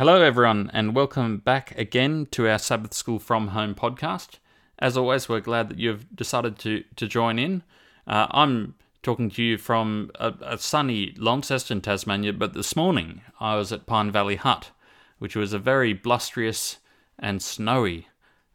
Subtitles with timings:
[0.00, 4.38] Hello, everyone, and welcome back again to our Sabbath School from Home podcast.
[4.78, 7.62] As always, we're glad that you've decided to, to join in.
[8.06, 13.56] Uh, I'm talking to you from a, a, sunny Launceston, Tasmania, but this morning I
[13.56, 14.70] was at Pine Valley Hut,
[15.18, 16.78] which was a very blusterous
[17.18, 18.08] and snowy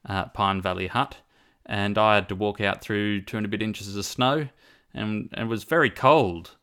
[0.03, 1.17] uh, Pine Valley Hut,
[1.63, 4.47] and I had to walk out through two and a bit inches of snow,
[4.95, 6.55] and, and it was very cold,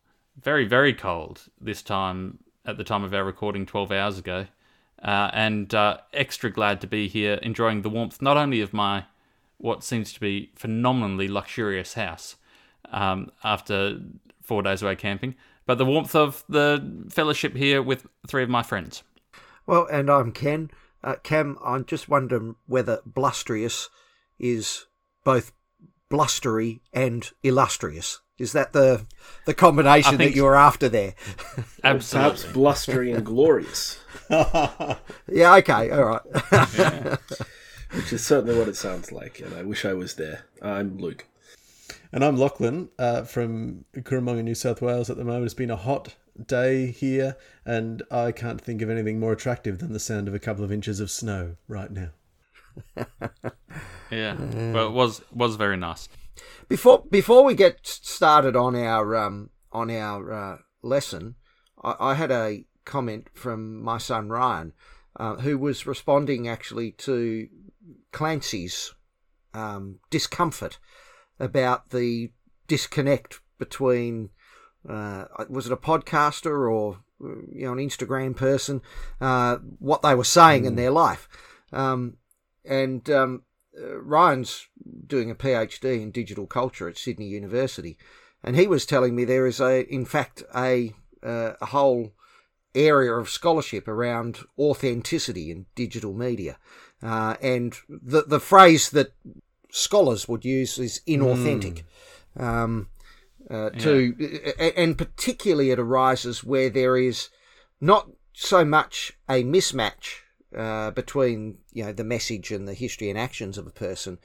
[0.42, 4.46] very, very cold this time at the time of our recording 12 hours ago.
[5.02, 9.04] Uh, and uh, extra glad to be here enjoying the warmth not only of my
[9.58, 12.36] what seems to be phenomenally luxurious house
[12.90, 14.00] um, after
[14.42, 15.34] four days away camping,
[15.66, 19.02] but the warmth of the fellowship here with three of my friends.
[19.66, 20.70] Well, and I'm Ken.
[21.04, 23.88] Uh, Cam, I'm just wondering whether blustrious
[24.38, 24.86] is
[25.24, 25.52] both
[26.08, 28.20] blustery and illustrious.
[28.38, 29.04] Is that the
[29.44, 31.14] the combination that you were after there?
[31.84, 32.30] Absolutely.
[32.30, 34.00] Perhaps blustery and glorious.
[34.30, 36.20] yeah, okay, all right.
[36.76, 37.16] yeah.
[37.92, 40.46] Which is certainly what it sounds like, and I wish I was there.
[40.62, 41.26] I'm Luke.
[42.10, 45.44] And I'm Lachlan uh, from Cooranbong, New South Wales at the moment.
[45.44, 46.14] It's been a hot
[46.46, 50.38] day here, and I can't think of anything more attractive than the sound of a
[50.38, 52.08] couple of inches of snow right now.
[54.10, 54.36] yeah,
[54.72, 56.08] well, it was was very nice.
[56.68, 61.34] Before before we get started on our um, on our uh, lesson,
[61.82, 64.72] I, I, had a comment from my son Ryan,
[65.16, 67.48] uh, who was responding actually to
[68.12, 68.94] Clancy's
[69.54, 70.78] um, discomfort
[71.38, 72.32] about the
[72.68, 74.30] disconnect between
[74.88, 78.80] uh, was it a podcaster or you know an Instagram person
[79.20, 80.66] uh, what they were saying mm.
[80.66, 81.28] in their life,
[81.72, 82.16] um,
[82.64, 83.42] and um,
[83.80, 84.66] uh, Ryan's
[85.06, 87.96] doing a PhD in digital culture at Sydney University,
[88.42, 92.12] and he was telling me there is a in fact a uh, a whole
[92.74, 96.58] area of scholarship around authenticity in digital media.
[97.02, 99.12] Uh, and the, the phrase that
[99.70, 101.82] scholars would use is inauthentic.
[102.38, 102.42] Mm.
[102.42, 102.88] Um,
[103.50, 104.14] uh, to
[104.76, 107.28] and particularly it arises where there is
[107.80, 110.20] not so much a mismatch
[110.56, 114.18] uh, between you know the message and the history and actions of a person,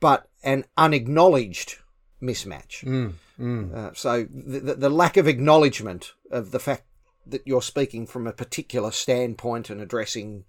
[0.00, 1.78] but an unacknowledged
[2.22, 2.84] mismatch.
[2.84, 3.74] Mm, mm.
[3.74, 6.84] Uh, so the, the lack of acknowledgement of the fact
[7.26, 10.44] that you're speaking from a particular standpoint and addressing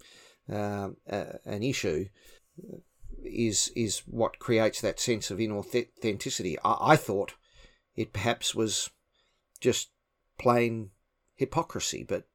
[0.52, 2.08] uh, an issue
[3.24, 6.58] is is what creates that sense of inauthenticity.
[6.64, 7.36] I, I thought
[7.96, 8.90] it perhaps was
[9.60, 9.90] just
[10.40, 10.92] plain
[11.36, 12.28] hypocrisy, but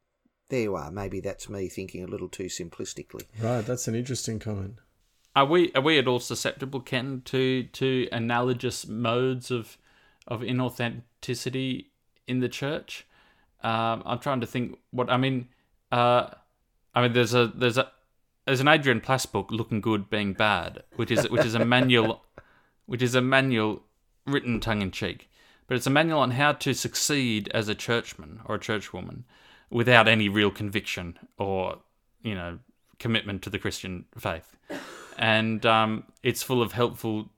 [0.49, 0.91] there you are.
[0.91, 3.25] Maybe that's me thinking a little too simplistically.
[3.41, 4.77] Right, that's an interesting comment.
[5.35, 9.77] Are we are we at all susceptible, Ken, to to analogous modes of
[10.27, 11.87] of inauthenticity
[12.27, 13.07] in the church?
[13.63, 15.49] Um, I'm trying to think what I mean.
[15.91, 16.29] Uh,
[16.95, 17.91] I mean, there's a there's a
[18.47, 22.25] there's an Adrian Plass book, "Looking Good, Being Bad," which is which is a manual,
[22.87, 23.83] which is a manual
[24.27, 25.29] written tongue in cheek,
[25.67, 29.25] but it's a manual on how to succeed as a churchman or a churchwoman
[29.71, 31.79] without any real conviction or
[32.23, 32.59] you know
[32.99, 34.57] commitment to the Christian faith,
[35.19, 37.31] and um, it's full of helpful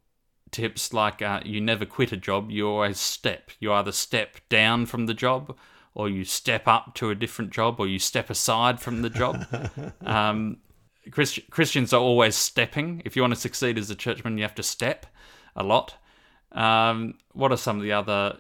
[0.51, 3.51] tips like uh, you never quit a job, you always step.
[3.61, 5.57] You either step down from the job
[5.99, 9.45] or you step up to a different job, or you step aside from the job.
[10.07, 10.59] um,
[11.11, 13.03] Christ- Christians are always stepping.
[13.05, 15.07] If you want to succeed as a churchman, you have to step
[15.57, 15.97] a lot.
[16.53, 18.39] Um, what are some of the other?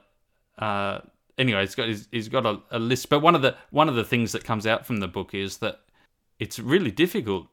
[0.57, 1.01] Uh,
[1.39, 3.09] anyway, he's got he's, he's got a, a, list.
[3.09, 5.59] But one of the one of the things that comes out from the book is
[5.59, 5.81] that
[6.39, 7.47] it's really difficult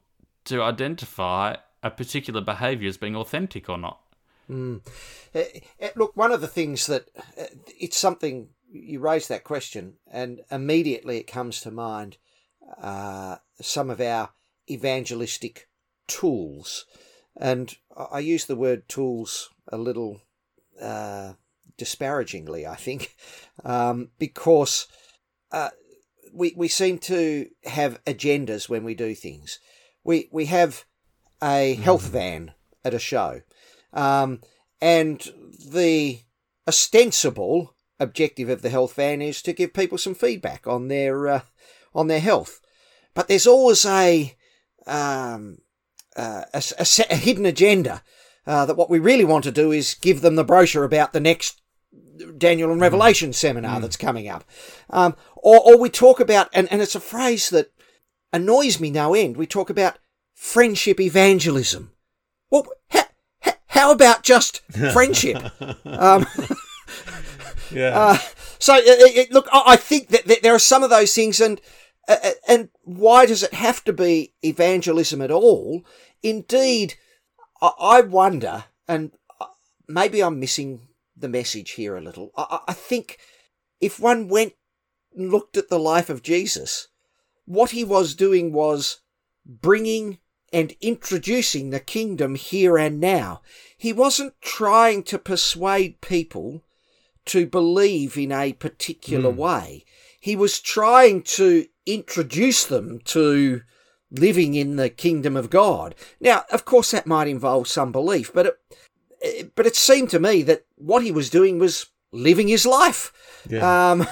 [0.45, 4.01] to identify a particular behaviour as being authentic or not.
[4.49, 4.81] Mm.
[5.33, 7.45] Uh, look, one of the things that uh,
[7.79, 12.17] it's something you raise that question, and immediately it comes to mind
[12.81, 14.31] uh, some of our
[14.69, 15.67] evangelistic
[16.07, 16.85] tools.
[17.37, 20.21] And I use the word tools a little
[20.81, 21.33] uh,
[21.77, 23.15] disparagingly, I think,
[23.63, 24.87] um, because
[25.51, 25.69] uh,
[26.33, 29.59] we, we seem to have agendas when we do things.
[30.03, 30.85] We, we have
[31.41, 32.13] a health mm-hmm.
[32.13, 32.51] van
[32.83, 33.41] at a show,
[33.93, 34.41] um,
[34.81, 35.27] and
[35.71, 36.19] the
[36.67, 41.41] ostensible objective of the health van is to give people some feedback on their uh,
[41.93, 42.61] on their health.
[43.13, 44.35] But there's always a
[44.85, 45.59] um,
[46.15, 48.03] uh, a, a, a, hidden agenda
[48.45, 51.19] uh, that what we really want to do is give them the brochure about the
[51.19, 51.61] next
[52.37, 53.35] Daniel and Revelation mm.
[53.35, 53.81] seminar mm.
[53.81, 54.43] that's coming up,
[54.89, 57.71] um, or or we talk about and and it's a phrase that
[58.33, 59.37] annoys me no end.
[59.37, 59.99] We talk about
[60.33, 61.91] friendship evangelism.
[62.49, 63.03] Well, how,
[63.67, 64.61] how about just
[64.93, 65.37] friendship?
[65.85, 66.25] um,
[67.71, 67.97] yeah.
[67.97, 68.17] Uh,
[68.59, 71.61] so it, it, look, I think that, that, there are some of those things, and
[72.07, 75.83] Uh, and why does it have to be evangelism at all?
[76.21, 76.95] Indeed,
[77.61, 79.47] I wonder, and uh,
[79.87, 80.84] maybe I'm missing
[81.15, 82.31] the message here a little.
[82.37, 83.17] I, I think
[83.79, 84.53] if one went
[85.15, 86.87] and looked at the life of Jesus,
[87.45, 89.01] what he was doing was
[89.45, 90.19] bringing
[90.51, 93.41] and introducing the kingdom here and now.
[93.77, 96.63] He wasn't trying to persuade people
[97.25, 99.35] to believe in a particular mm.
[99.35, 99.85] way.
[100.19, 103.61] He was trying to introduce them to
[104.11, 105.93] living in the kingdom of God.
[106.21, 108.57] Now, of course, that might involve some belief, but it,
[109.55, 113.11] but it seemed to me that what he was doing was living his life.
[113.49, 113.91] Yeah.
[113.91, 114.07] Um,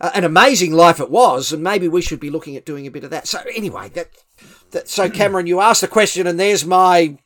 [0.00, 3.04] an amazing life it was, and maybe we should be looking at doing a bit
[3.04, 3.26] of that.
[3.26, 4.08] So anyway, that,
[4.72, 7.18] that so Cameron, you asked the question, and there's my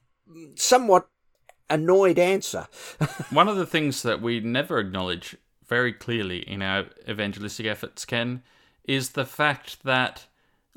[0.55, 1.09] somewhat
[1.71, 2.69] annoyed answer.
[3.31, 5.37] One of the things that we never acknowledge
[5.67, 8.43] very clearly in our evangelistic efforts, Ken,
[8.85, 10.27] is the fact that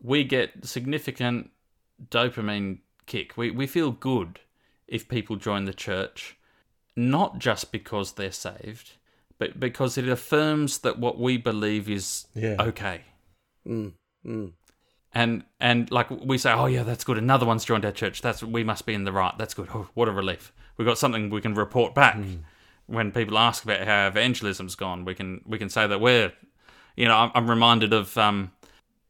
[0.01, 1.51] we get significant
[2.09, 3.37] dopamine kick.
[3.37, 4.39] We we feel good
[4.87, 6.37] if people join the church,
[6.95, 8.93] not just because they're saved,
[9.37, 12.57] but because it affirms that what we believe is yeah.
[12.59, 13.01] okay.
[13.67, 13.93] Mm,
[14.25, 14.51] mm.
[15.13, 17.17] And and like we say, oh yeah, that's good.
[17.17, 18.21] Another one's joined our church.
[18.21, 19.37] That's we must be in the right.
[19.37, 19.67] That's good.
[19.73, 20.53] Oh, what a relief.
[20.77, 22.15] We've got something we can report back.
[22.15, 22.39] Mm.
[22.87, 26.33] When people ask about how evangelism's gone, we can we can say that we're,
[26.95, 28.51] you know, I'm, I'm reminded of um,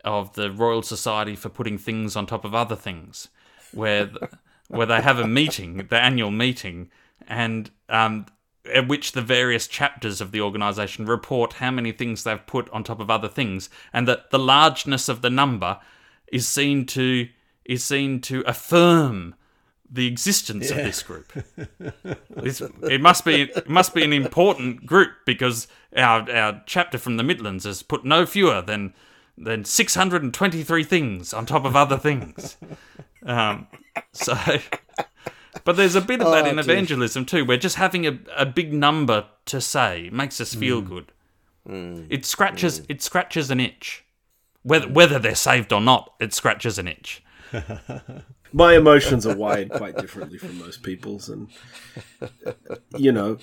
[0.04, 3.28] of the Royal Society for putting things on top of other things,
[3.74, 4.10] where
[4.70, 6.90] where they have a meeting, the annual meeting,
[7.28, 8.26] and um,
[8.72, 12.84] at which the various chapters of the organisation report how many things they've put on
[12.84, 15.80] top of other things, and that the largeness of the number
[16.32, 17.28] is seen to
[17.66, 19.36] is seen to affirm
[19.90, 20.78] the existence yeah.
[20.78, 21.32] of this group.
[22.84, 27.24] it must be it must be an important group because our our chapter from the
[27.24, 28.94] Midlands has put no fewer than
[29.38, 32.58] than 623 things on top of other things.
[33.24, 33.68] Um,
[34.14, 34.36] so,
[35.64, 38.46] but there's a bit of that oh, in evangelism too, where just having a, a
[38.46, 40.88] big number to say makes us feel mm.
[40.88, 41.12] good.
[41.68, 42.08] Mm.
[42.10, 42.86] It scratches mm.
[42.90, 44.06] it scratches an itch,
[44.64, 46.14] whether whether they're saved or not.
[46.20, 47.24] It scratches an itch.
[48.54, 51.48] My emotions are wired quite differently from most people's, and
[52.98, 53.38] you know,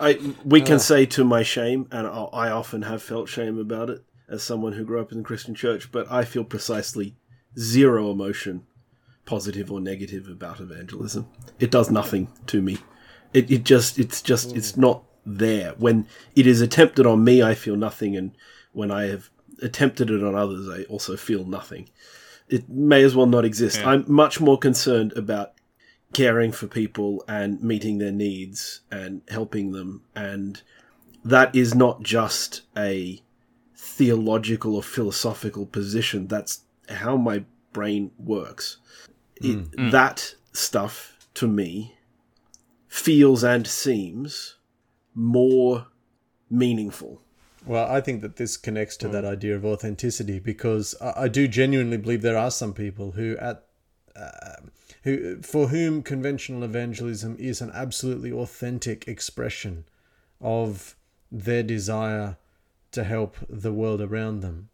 [0.00, 4.04] I we can say to my shame, and I often have felt shame about it
[4.26, 7.16] as someone who grew up in the Christian church, but I feel precisely
[7.58, 8.66] zero emotion,
[9.24, 11.26] positive or negative, about evangelism.
[11.58, 12.78] It does nothing to me.
[13.32, 14.78] It, it just, it's just, it's mm.
[14.78, 15.74] not there.
[15.78, 16.06] When
[16.36, 18.32] it is attempted on me, I feel nothing, and
[18.72, 19.30] when I have
[19.62, 21.88] attempted it on others, I also feel nothing.
[22.48, 23.80] It may as well not exist.
[23.80, 23.90] Yeah.
[23.90, 25.52] I'm much more concerned about
[26.12, 30.62] caring for people and meeting their needs and helping them, and
[31.24, 33.20] that is not just a
[33.76, 36.26] theological or philosophical position.
[36.26, 38.76] That's how my brain works.
[39.44, 39.90] It, mm.
[39.90, 41.96] That stuff, to me,
[42.88, 44.56] feels and seems
[45.14, 45.86] more
[46.50, 47.20] meaningful.
[47.66, 49.12] Well, I think that this connects to mm.
[49.12, 53.36] that idea of authenticity because I, I, do genuinely believe there are some people who
[53.38, 53.64] at
[54.14, 54.56] uh,
[55.02, 59.84] who for whom conventional evangelism is an absolutely authentic expression
[60.40, 60.94] of
[61.32, 62.36] their desire
[62.92, 64.68] to help the world around them.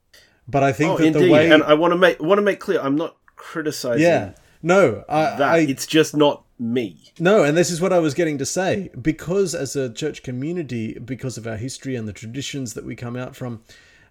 [0.47, 1.23] But I think oh, that indeed.
[1.23, 4.03] the way and I want to make want to make clear, I'm not criticizing.
[4.03, 7.13] Yeah, no, I, that I, it's just not me.
[7.19, 8.91] No, and this is what I was getting to say.
[9.01, 13.17] Because as a church community, because of our history and the traditions that we come
[13.17, 13.63] out from,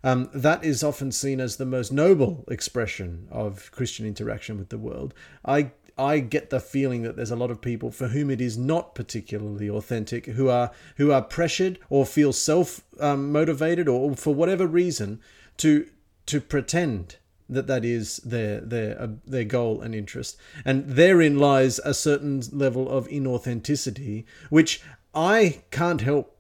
[0.04, 4.78] um, that is often seen as the most noble expression of Christian interaction with the
[4.78, 5.14] world.
[5.46, 8.58] I I get the feeling that there's a lot of people for whom it is
[8.58, 14.34] not particularly authentic, who are who are pressured or feel self um, motivated or for
[14.34, 15.20] whatever reason
[15.58, 15.90] to
[16.28, 17.18] to pretend
[17.50, 22.42] that that is their their uh, their goal and interest, and therein lies a certain
[22.52, 24.82] level of inauthenticity, which
[25.14, 26.38] I can't help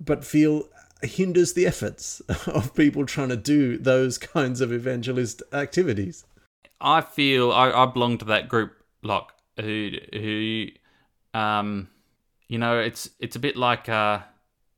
[0.00, 0.68] but feel
[1.02, 6.24] hinders the efforts of people trying to do those kinds of evangelist activities.
[6.80, 8.72] I feel I, I belong to that group
[9.02, 9.24] like
[9.60, 10.66] who who
[11.34, 11.88] um
[12.48, 14.20] you know it's it's a bit like uh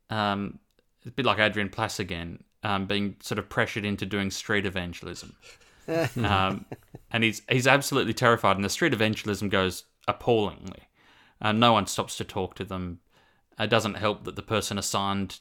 [0.09, 0.59] um
[1.07, 5.35] a bit like Adrian Plass again um being sort of pressured into doing street evangelism
[6.25, 6.65] um
[7.11, 10.89] and he's he's absolutely terrified and the street evangelism goes appallingly.
[11.41, 13.01] Uh, no one stops to talk to them.
[13.59, 15.39] It doesn't help that the person assigned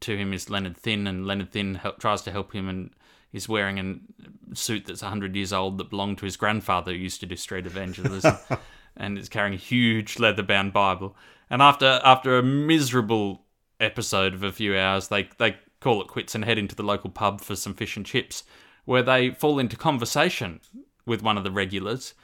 [0.00, 2.90] to him is Leonard Thynn and Leonard Thynn help, tries to help him and
[3.32, 7.20] is wearing a suit that's 100 years old that belonged to his grandfather who used
[7.20, 8.36] to do street evangelism
[8.96, 11.16] and is carrying a huge leather bound Bible.
[11.50, 13.44] And after after a miserable
[13.80, 17.10] episode of a few hours, they, they call it quits and head into the local
[17.10, 18.44] pub for some fish and chips,
[18.88, 20.60] where they fall into conversation
[21.04, 22.14] with one of the regulars,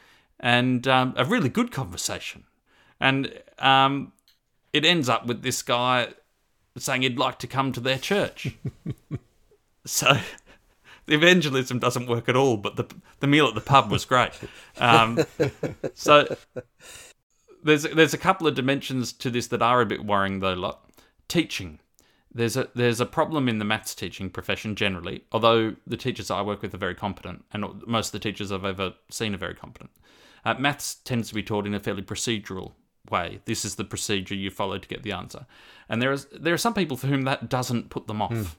[0.41, 2.45] and um, a really good conversation,
[2.99, 4.13] and um,
[4.73, 6.09] it ends up with this guy
[6.79, 8.57] saying he'd like to come to their church.
[9.85, 10.17] so
[11.05, 12.87] the evangelism doesn't work at all, but the
[13.21, 14.33] the meal at the pub was great.
[14.79, 15.19] Um,
[15.93, 16.35] so
[17.63, 20.55] there's there's a couple of dimensions to this that are a bit worrying though.
[20.55, 20.77] Like
[21.29, 21.81] teaching,
[22.35, 25.25] there's a there's a problem in the maths teaching profession generally.
[25.33, 28.65] Although the teachers I work with are very competent, and most of the teachers I've
[28.65, 29.91] ever seen are very competent.
[30.45, 32.73] Uh, maths tends to be taught in a fairly procedural
[33.11, 33.41] way.
[33.45, 35.47] This is the procedure you follow to get the answer,
[35.89, 38.59] and there is there are some people for whom that doesn't put them off.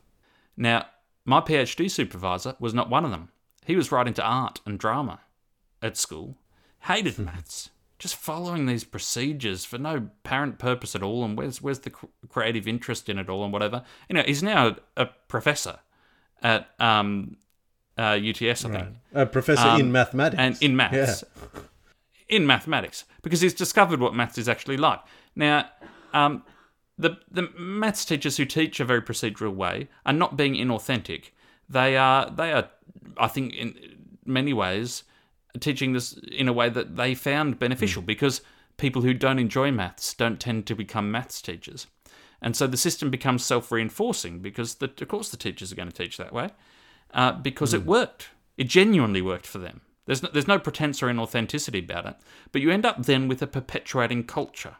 [0.57, 0.85] Now,
[1.25, 3.29] my PhD supervisor was not one of them.
[3.65, 5.19] He was right into art and drama
[5.81, 6.37] at school,
[6.81, 11.23] hated maths, just following these procedures for no apparent purpose at all.
[11.23, 11.91] And where's where's the
[12.29, 13.83] creative interest in it all and whatever?
[14.09, 15.79] You know, he's now a professor
[16.43, 17.37] at um,
[17.97, 20.39] uh, UTS, I think, A professor Um, in mathematics.
[20.39, 21.23] and in maths,
[22.27, 24.99] in mathematics, because he's discovered what maths is actually like.
[25.35, 25.69] Now,
[26.13, 26.43] um,
[26.97, 31.31] the the maths teachers who teach a very procedural way are not being inauthentic.
[31.69, 32.69] They are they are,
[33.17, 33.75] I think, in
[34.25, 35.03] many ways,
[35.59, 38.41] teaching this in a way that they found beneficial because
[38.77, 41.87] people who don't enjoy maths don't tend to become maths teachers.
[42.41, 45.89] And so the system becomes self reinforcing because, the, of course, the teachers are going
[45.89, 46.49] to teach that way
[47.13, 48.29] uh, because it worked.
[48.57, 49.81] It genuinely worked for them.
[50.05, 52.15] There's no, there's no pretense or inauthenticity about it.
[52.51, 54.75] But you end up then with a perpetuating culture.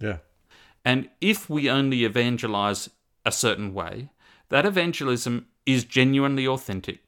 [0.00, 0.18] yeah.
[0.84, 2.88] And if we only evangelize
[3.24, 4.10] a certain way,
[4.48, 7.00] that evangelism is genuinely authentic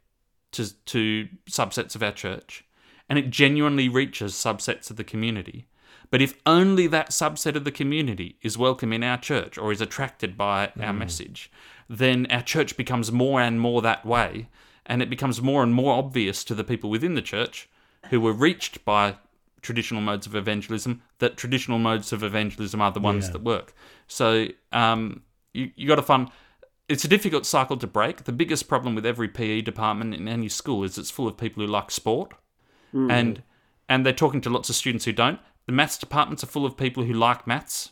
[0.53, 2.65] to, to subsets of our church,
[3.11, 5.67] and it genuinely reaches subsets of the community.
[6.11, 9.81] But if only that subset of the community is welcome in our church or is
[9.81, 11.51] attracted by our message,
[11.89, 14.49] then our church becomes more and more that way,
[14.87, 17.69] and it becomes more and more obvious to the people within the church
[18.11, 19.17] who were reached by
[19.63, 23.33] traditional modes of evangelism that traditional modes of evangelism are the ones Yeah.
[23.33, 23.75] that work.
[24.07, 26.31] So um, you you got to find
[26.89, 28.25] it's a difficult cycle to break.
[28.25, 31.65] The biggest problem with every PE department in any school is it's full of people
[31.65, 32.33] who like sport,
[32.93, 33.11] Hmm.
[33.11, 33.43] and
[33.89, 35.41] and they're talking to lots of students who don't.
[35.67, 37.91] The maths departments are full of people who like maths.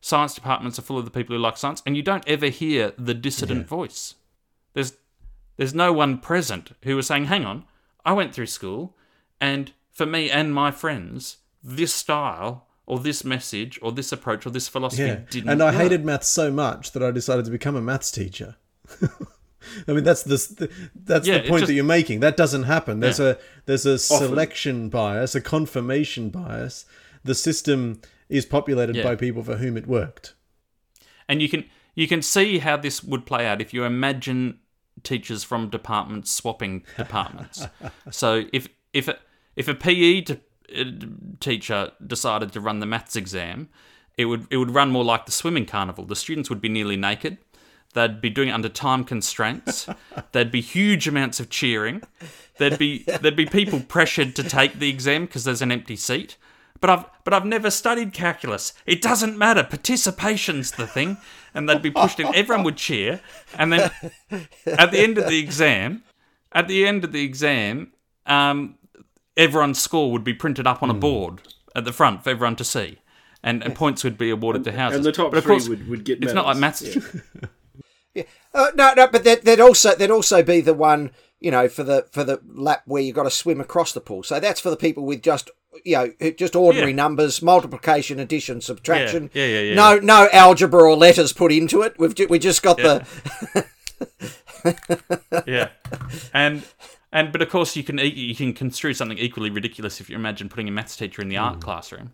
[0.00, 2.92] Science departments are full of the people who like science, and you don't ever hear
[2.98, 4.14] the dissident voice.
[4.74, 4.94] There's
[5.56, 7.64] there's no one present who is saying, "Hang on,
[8.04, 8.96] I went through school,
[9.40, 14.50] and for me and my friends, this style or this message or this approach or
[14.50, 15.20] this philosophy Yeah.
[15.30, 18.10] didn't." And I work." hated maths so much that I decided to become a maths
[18.10, 18.56] teacher.
[19.88, 22.20] I mean, that's the that's Yeah, the point just- that you're making.
[22.20, 23.00] That doesn't happen.
[23.00, 23.30] There's Yeah.
[23.30, 26.84] a there's a selection bias, a confirmation bias.
[27.24, 29.04] The system is populated Yeah.
[29.04, 30.34] by people for whom it worked.
[31.28, 31.64] And you can
[31.94, 34.58] you can see how this would play out if you imagine
[35.02, 37.66] teachers from departments swapping departments.
[38.10, 39.18] so if if a,
[39.56, 40.84] if a PE uh,
[41.40, 43.68] teacher decided to run the maths exam,
[44.18, 46.04] it would it would run more like the swimming carnival.
[46.04, 47.38] The students would be nearly naked.
[47.94, 49.86] They'd be doing it under time constraints.
[50.32, 52.02] There'd be huge amounts of cheering.
[52.58, 56.36] There'd be there'd be people pressured to take the exam because there's an empty seat.
[56.80, 58.72] But I've but I've never studied calculus.
[58.86, 59.62] It doesn't matter.
[59.62, 61.18] Participation's the thing.
[61.54, 62.34] And they'd be pushed in.
[62.34, 63.20] Everyone would cheer.
[63.58, 63.90] And then
[64.66, 66.02] at the end of the exam,
[66.52, 67.92] at the end of the exam,
[68.26, 68.76] um,
[69.36, 70.96] everyone's score would be printed up on Hmm.
[70.96, 71.42] a board
[71.74, 72.98] at the front for everyone to see.
[73.42, 74.98] And, and points would be awarded to houses.
[74.98, 76.96] and the top but of three would- would get It's not like medals.
[78.14, 78.28] maths.
[78.54, 81.82] Uh, no, no, but that, that'd also that'd also be the one you know for
[81.82, 84.22] the for the lap where you've got to swim across the pool.
[84.22, 85.50] So that's for the people with just
[85.84, 86.96] you know just ordinary Yeah.
[86.96, 89.30] numbers, multiplication, addition, subtraction.
[89.32, 89.74] Yeah, yeah, yeah, yeah.
[89.74, 91.94] No, no algebra or letters put into it.
[91.98, 93.06] We've ju- we just got the
[95.46, 95.68] yeah,
[96.32, 96.62] and
[97.12, 100.48] and but of course you can you can construe something equally ridiculous if you imagine
[100.48, 101.42] putting a maths teacher in the Hmm.
[101.44, 102.12] art classroom.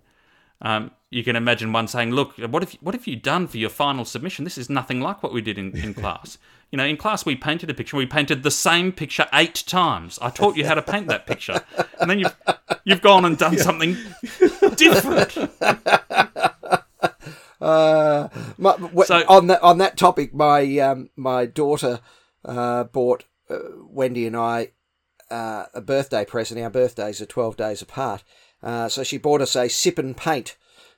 [0.60, 3.58] Um, you can imagine one saying, "Look, what have you, what have you done for
[3.58, 4.44] your final submission?
[4.44, 6.36] This is nothing like what we did in, in class.
[6.70, 7.96] You know, in class we painted a picture.
[7.96, 10.18] We painted the same picture eight times.
[10.20, 11.62] I taught you how to paint that picture,
[12.00, 12.36] and then you've
[12.84, 13.96] you've gone and done something
[14.76, 15.36] different.
[17.60, 22.00] Uh, my, So- on that on that topic, my um, my daughter
[22.44, 24.72] uh, bought uh, Wendy and I
[25.30, 26.60] uh, a birthday present.
[26.60, 28.22] Our birthdays are twelve days apart,
[28.62, 30.56] uh, so she bought us a sip and paint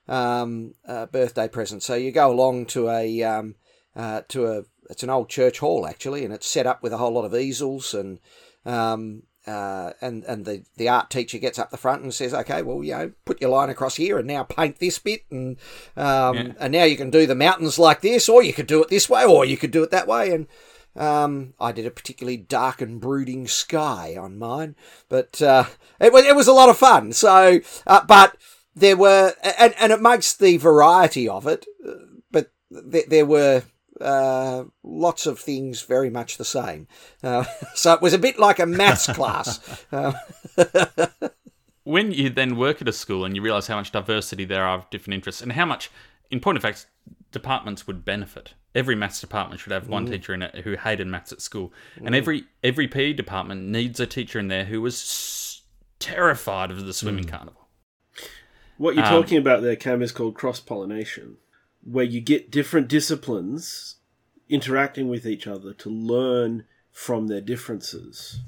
[0.09, 1.83] um, uh, birthday present.
[1.83, 3.55] So you go along to a um,
[3.95, 6.99] uh, to a it's an old church hall actually, and it's set up with a
[6.99, 8.19] whole lot of easels and.
[8.67, 12.61] Um, uh, and and the, the art teacher gets up the front and says, "Okay,
[12.61, 15.57] well, you know, put your line across here, and now paint this bit, and
[15.97, 16.53] um, Yeah.
[16.61, 19.09] and now you can do the mountains like this, or you could do it this
[19.09, 20.47] way, or you could do it that way." And
[21.01, 24.77] Um, I did a particularly dark and brooding sky on mine,
[25.09, 25.65] but uh,
[25.99, 27.13] it was it was a lot of fun.
[27.13, 28.37] So, uh, but
[28.75, 31.65] there were, and and it makes the variety of it.
[31.87, 31.93] uh,
[32.31, 32.53] But
[32.93, 33.63] th- there were
[33.99, 36.87] uh, lots of things very much the same.
[37.23, 39.59] Uh, so it was a bit like a maths class.
[39.91, 40.13] Uh,
[41.85, 44.79] when you then work at a school and you realize how much diversity there are
[44.79, 45.91] of different interests and how much,
[46.31, 46.87] in point of fact,
[47.33, 48.55] departments would benefit.
[48.75, 50.13] Every maths department should have one mm.
[50.13, 52.19] teacher in it who hated maths at school, and mm.
[52.19, 55.63] every every PE department needs a teacher in there who was s-
[55.99, 57.31] terrified of the swimming mm.
[57.31, 57.69] carnival.
[58.79, 61.37] What you're Um, talking about there, Cam, is called cross pollination,
[61.83, 63.97] where you get different disciplines
[64.49, 68.41] interacting with each other to learn from their differences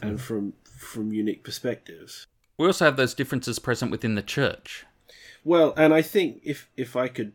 [0.00, 0.16] and hmm.
[0.16, 2.26] from from unique perspectives.
[2.58, 4.84] We also have those differences present within the church.
[5.44, 7.32] Well, and I think if if I could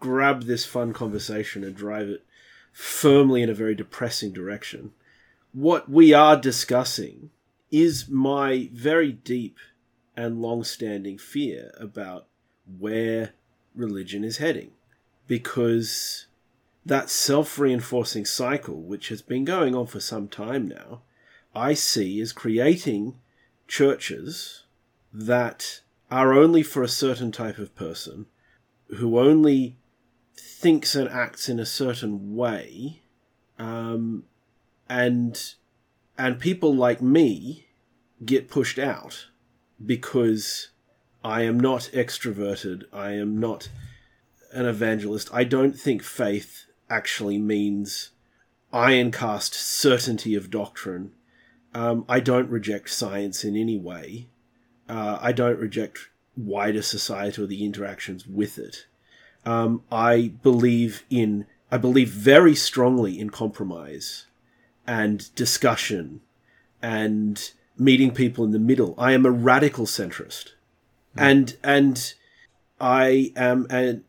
[0.00, 2.24] grab this fun conversation and drive it
[2.72, 4.92] firmly in a very depressing direction,
[5.52, 7.30] what we are discussing
[7.70, 9.56] is my very deep
[10.16, 12.26] and long-standing fear about
[12.78, 13.34] where
[13.74, 14.70] religion is heading
[15.26, 16.26] because
[16.84, 21.02] that self-reinforcing cycle which has been going on for some time now
[21.54, 23.14] I see is creating
[23.66, 24.64] churches
[25.12, 28.26] that are only for a certain type of person
[28.96, 29.76] who only
[30.58, 33.00] thinks and acts in a certain way
[33.58, 34.24] um,
[34.88, 35.54] and
[36.16, 37.66] and people like me
[38.24, 39.28] get pushed out
[39.84, 40.70] because
[41.22, 43.68] I am not extroverted I am not
[44.52, 45.28] an evangelist.
[45.32, 48.10] I don't think faith actually means
[48.72, 51.12] ironcast certainty of doctrine.
[51.74, 54.28] Um, I don't reject science in any way.
[54.88, 58.86] Uh, I don't reject wider society or the interactions with it.
[59.44, 64.26] Um, I believe in, I believe very strongly in compromise
[64.86, 66.20] and discussion
[66.82, 68.94] and meeting people in the middle.
[68.98, 70.52] I am a radical centrist,
[71.16, 72.14] and and
[72.80, 74.04] I am an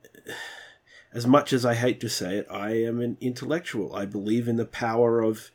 [1.12, 3.96] as much as I hate to say it, I am an intellectual.
[3.96, 5.52] I believe in the power of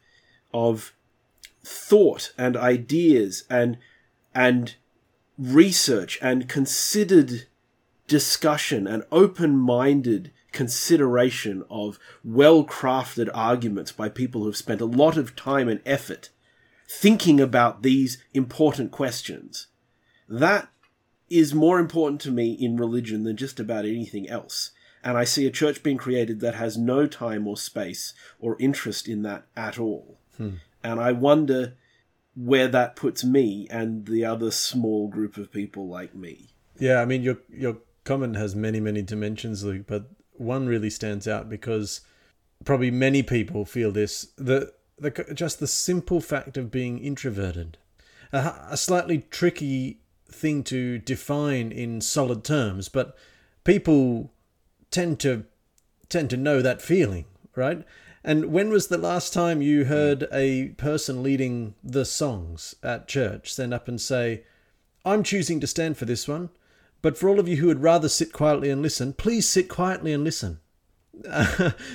[0.52, 0.94] of
[1.64, 3.78] thought and ideas and
[4.34, 4.74] and
[5.38, 7.46] research and considered
[8.06, 15.68] discussion and open-minded consideration of well-crafted arguments by people who've spent a lot of time
[15.68, 16.30] and effort
[16.88, 19.66] thinking about these important questions.
[20.28, 20.68] That
[21.28, 24.70] is more important to me in religion than just about anything else.
[25.02, 29.08] And I see a church being created that has no time or space or interest
[29.08, 30.18] in that at all.
[30.36, 30.56] Hmm.
[30.82, 31.74] And I wonder
[32.34, 36.50] where that puts me and the other small group of people like me.
[36.78, 41.26] Yeah, I mean your your comment has many many dimensions, Luke, but one really stands
[41.28, 42.00] out because
[42.64, 47.78] probably many people feel this the the just the simple fact of being introverted,
[48.32, 53.16] a, a slightly tricky thing to define in solid terms, but
[53.64, 54.32] people
[54.90, 55.44] tend to
[56.08, 57.84] tend to know that feeling, right?
[58.22, 63.52] And when was the last time you heard a person leading the songs at church
[63.52, 64.44] stand up and say,
[65.04, 66.48] I'm choosing to stand for this one,
[67.04, 70.12] but for all of you who would rather sit quietly and listen, please sit quietly
[70.12, 70.58] and listen.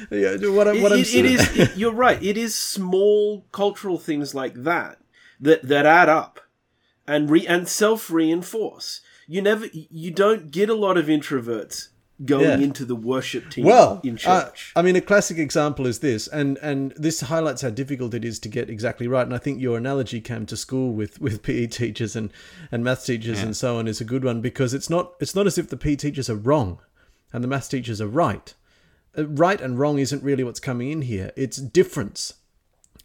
[0.10, 2.22] What, what I'm It- it- it saying- it- you're right.
[2.24, 5.00] It is small cultural things like that
[5.41, 6.39] that that add up
[7.08, 9.02] and re and self reinforce.
[9.28, 9.67] You never.
[9.74, 11.89] You don't get a lot of introverts
[12.25, 12.58] going Yeah.
[12.58, 14.71] into the worship team Well, in uh, church.
[14.75, 18.39] I mean, a classic example is this, and and this highlights how difficult it is
[18.39, 19.25] to get exactly right.
[19.25, 22.32] And I think your analogy came to school with with PE teachers and
[22.71, 25.47] and math teachers and so on is a good one because it's not it's not
[25.47, 26.79] as if the PE teachers are wrong
[27.34, 28.53] and the math teachers are right.
[29.17, 31.32] Uh, Right and wrong isn't really what's coming in here.
[31.36, 32.36] It's difference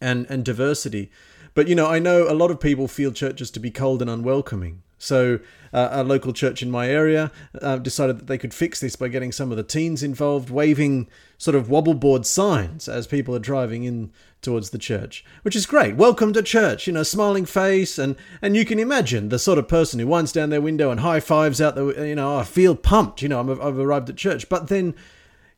[0.01, 1.11] and and diversity.
[1.55, 4.11] But you know, I know a lot of people feel churches to be cold and
[4.11, 4.83] unwelcoming.
[5.05, 5.41] So
[5.73, 9.09] uh, a local church in my area uh, decided that they could fix this by
[9.09, 13.85] getting some of the teens involved, waving sort of wobbleboard signs as people are driving
[13.85, 15.97] in towards the church, which is great.
[15.97, 19.69] Welcome to church, you know, smiling face, and and you can imagine the sort of
[19.69, 22.75] person who winds down their window and high fives out the, you know, I feel
[22.75, 24.49] pumped, you know, I'm, I've arrived at church.
[24.49, 24.95] But then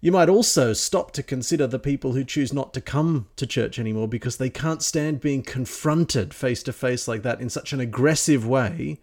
[0.00, 3.78] you might also stop to consider the people who choose not to come to church
[3.78, 7.80] anymore because they can't stand being confronted face to face like that in such an
[7.80, 8.98] aggressive way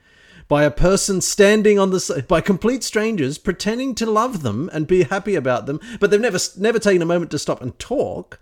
[0.47, 5.03] by a person standing on the by complete strangers pretending to love them and be
[5.03, 8.39] happy about them, but they've never never taken a moment to stop and talk.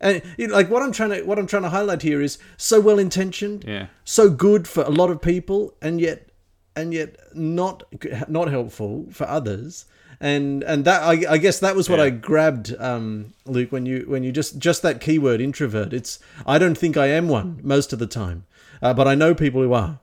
[0.00, 2.38] And you know, like what I'm trying to what I'm trying to highlight here is
[2.56, 3.86] so well intentioned, Yeah.
[4.04, 6.28] so good for a lot of people, and yet
[6.76, 7.84] and yet not
[8.28, 9.84] not helpful for others.
[10.20, 12.06] and and that I, I guess that was what Yeah.
[12.06, 15.92] I grabbed, um, Luke, when you when you just just that keyword introvert.
[15.92, 18.44] It's I don't think I am one most of the time,
[18.82, 20.00] uh, but I know people who are.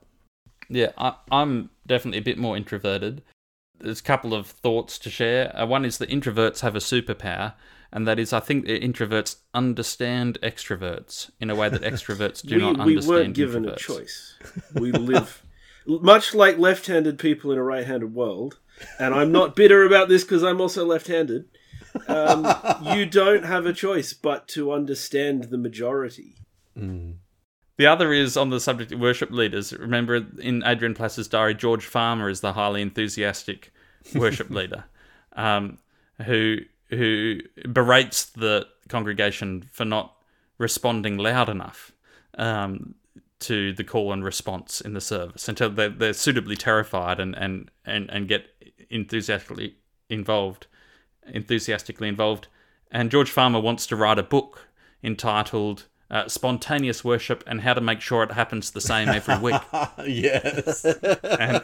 [0.68, 3.22] Yeah, I, I'm definitely a bit more introverted.
[3.78, 5.54] There's a couple of thoughts to share.
[5.56, 7.54] Uh, one is that introverts have a superpower,
[7.92, 12.56] and that is I think that introverts understand extroverts in a way that extroverts do
[12.56, 14.36] we, not we understand weren't given a choice.
[14.74, 15.42] We live
[15.86, 18.58] much like left-handed people in a right-handed world,
[18.98, 21.46] and I'm not bitter about this because I'm also left-handed.
[22.08, 22.46] Um,
[22.94, 26.36] you don't have a choice but to understand the majority.
[27.78, 29.72] The other is on the subject of worship leaders.
[29.72, 33.72] Remember in Adrian Plass's diary, George Farmer is the highly enthusiastic
[34.14, 34.84] worship leader,
[35.34, 35.78] um,
[36.24, 36.58] who
[36.90, 37.38] who
[37.72, 40.14] berates the congregation for not
[40.58, 41.92] responding loud enough
[42.36, 42.94] um,
[43.40, 47.70] to the call and response in the service until they're, they're suitably terrified and, and,
[47.84, 48.46] and, and get
[48.90, 49.74] enthusiastically
[50.08, 50.66] involved,
[51.26, 52.46] enthusiastically involved.
[52.90, 54.68] And George Farmer wants to write a book
[55.02, 59.60] entitled uh, "Spontaneous Worship and How to Make Sure It Happens the Same Every Week."
[60.06, 60.84] yes.
[60.84, 61.62] and,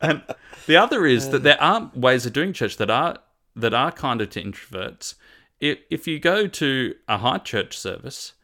[0.00, 0.22] and
[0.66, 3.18] the other is that there are ways of doing church that are
[3.56, 5.14] that are kinder to introverts.
[5.58, 8.34] If if you go to a high church service,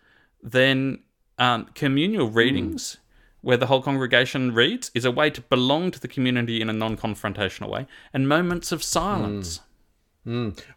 [0.42, 1.00] then
[1.38, 2.96] um, communal readings.
[3.42, 6.72] Where the whole congregation reads is a way to belong to the community in a
[6.72, 9.60] non-confrontational way, and moments of silence.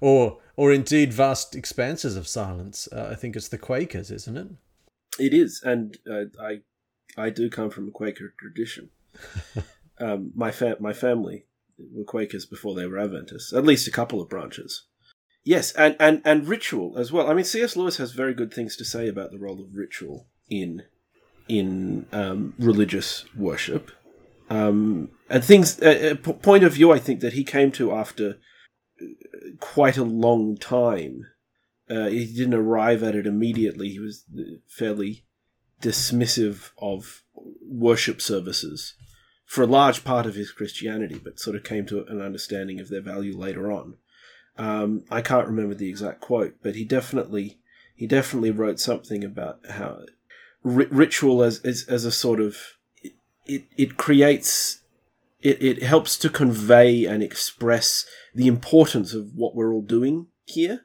[0.01, 2.87] Or or indeed vast expanses of silence.
[2.91, 4.47] Uh, I think it's the Quakers, isn't it?
[5.19, 6.59] It is, and uh, I
[7.17, 8.89] I do come from a Quaker tradition.
[9.99, 11.45] um, my fa- my family
[11.77, 14.85] were Quakers before they were Adventists, at least a couple of branches.
[15.43, 17.29] Yes, and, and, and ritual as well.
[17.29, 17.75] I mean, C.S.
[17.75, 20.83] Lewis has very good things to say about the role of ritual in
[21.47, 23.89] in um, religious worship,
[24.49, 25.81] um, and things.
[25.81, 28.33] A, a p- point of view, I think that he came to after uh,
[29.59, 31.25] quite a long time.
[31.89, 33.89] Uh, he didn't arrive at it immediately.
[33.89, 35.25] He was uh, fairly
[35.81, 37.23] dismissive of
[37.61, 38.95] worship services
[39.45, 42.89] for a large part of his Christianity, but sort of came to an understanding of
[42.89, 43.95] their value later on.
[44.57, 47.59] Um, I can't remember the exact quote, but he definitely
[47.95, 50.01] he definitely wrote something about how
[50.63, 52.57] ri- ritual as, as as a sort of
[53.45, 54.81] it, it creates
[55.39, 60.81] it, it helps to convey and express the importance of what we're all doing here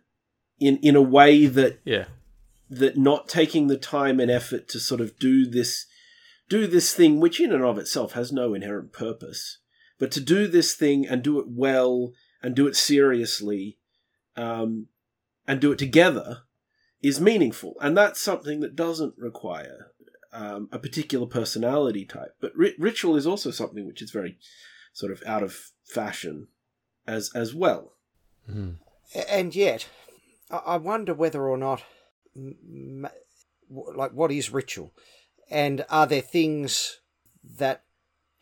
[0.58, 2.06] in in a way that Yeah,
[2.70, 5.86] that not taking the time and effort to sort of do this
[6.48, 9.58] do this thing which in and of itself has no inherent purpose
[9.98, 12.12] but to do this thing and do it well
[12.42, 13.78] and do it seriously
[14.36, 14.88] um,
[15.46, 16.42] and do it together
[17.02, 17.74] is meaningful.
[17.80, 19.92] And that's something that doesn't require
[20.34, 24.36] um, a particular personality type but ri- ritual is also something which is very
[24.92, 26.48] sort of out of fashion
[27.06, 27.92] as as well
[29.32, 29.88] And yet,
[30.50, 31.82] I I wonder whether or not,
[32.36, 33.08] m- m-
[34.00, 34.92] like, what is ritual?
[35.50, 37.00] And are there things
[37.58, 37.84] that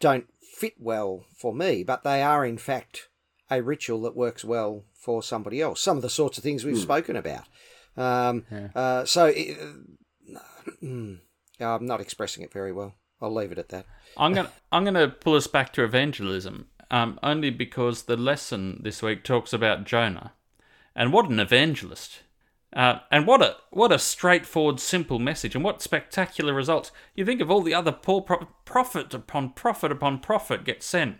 [0.00, 0.26] don't
[0.58, 3.08] fit well for me, but they are, in fact,
[3.50, 5.80] a ritual that works well for somebody else?
[5.80, 7.46] Some of the sorts of things we've spoken about.
[7.96, 8.68] Um, Yeah.
[8.74, 9.58] uh, so, it,
[11.62, 12.94] I'm not expressing it very well.
[13.20, 13.86] I'll leave it at that.
[14.16, 19.02] I'm gonna I'm gonna pull us back to evangelism, um, only because the lesson this
[19.02, 20.32] week talks about Jonah,
[20.94, 22.22] and what an evangelist,
[22.74, 26.90] uh, and what a what a straightforward, simple message, and what spectacular results.
[27.14, 31.18] You think of all the other poor pro- prophet upon prophet upon prophet get sent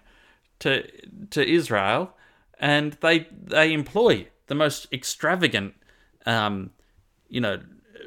[0.58, 0.84] to
[1.30, 2.16] to Israel,
[2.58, 5.74] and they they employ the most extravagant,
[6.26, 6.70] um,
[7.28, 7.60] you know,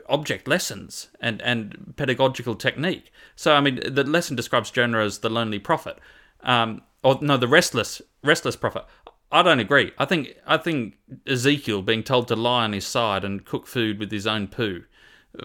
[0.08, 3.12] object lessons and and pedagogical technique.
[3.36, 5.98] So I mean, the lesson describes Jonah as the lonely prophet,
[6.42, 8.86] um, or no, the restless restless prophet.
[9.32, 9.92] I don't agree.
[9.98, 14.00] I think I think Ezekiel being told to lie on his side and cook food
[14.00, 14.84] with his own poo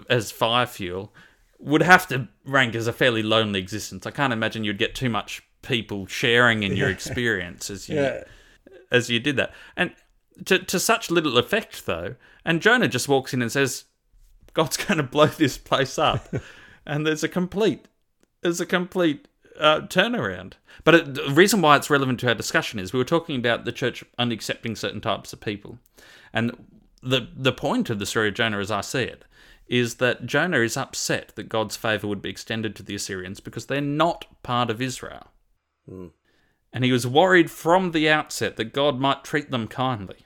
[0.08, 1.12] as fire fuel
[1.58, 4.06] would have to rank as a fairly lonely existence.
[4.06, 8.24] I can't imagine you'd get too much people sharing in your experience as you Yeah.
[8.90, 9.52] as you did that.
[9.76, 9.92] And
[10.44, 12.14] to to such little effect though.
[12.44, 13.84] And Jonah just walks in and says,
[14.54, 16.28] "God's going to blow this place up,"
[16.86, 17.86] and there's a complete
[18.42, 20.54] there's a complete uh, turnaround.
[20.84, 23.64] But it, the reason why it's relevant to our discussion is we were talking about
[23.64, 25.78] the church only accepting certain types of people,
[26.32, 26.66] and
[27.02, 29.24] the the point of the story of Jonah, as I see it,
[29.66, 33.66] is that Jonah is upset that God's favor would be extended to the Assyrians because
[33.66, 35.28] they're not part of Israel.
[36.72, 40.18] And he was worried from the outset that God might treat them kindly.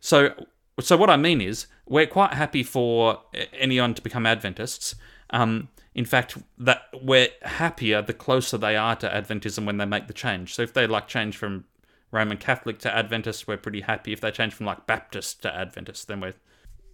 [0.00, 0.34] So,
[0.80, 4.94] so what I mean is, we're quite happy for anyone to become Adventists.
[5.30, 10.06] Um, in fact, that we're happier the closer they are to Adventism when they make
[10.06, 10.54] the change.
[10.54, 11.64] So, if they like change from
[12.10, 14.12] Roman Catholic to Adventist, we're pretty happy.
[14.12, 16.34] If they change from like Baptist to Adventist, then we're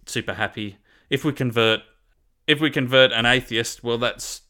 [0.05, 0.77] super happy.
[1.09, 1.81] If we convert,
[2.47, 4.41] if we convert an atheist, well, that's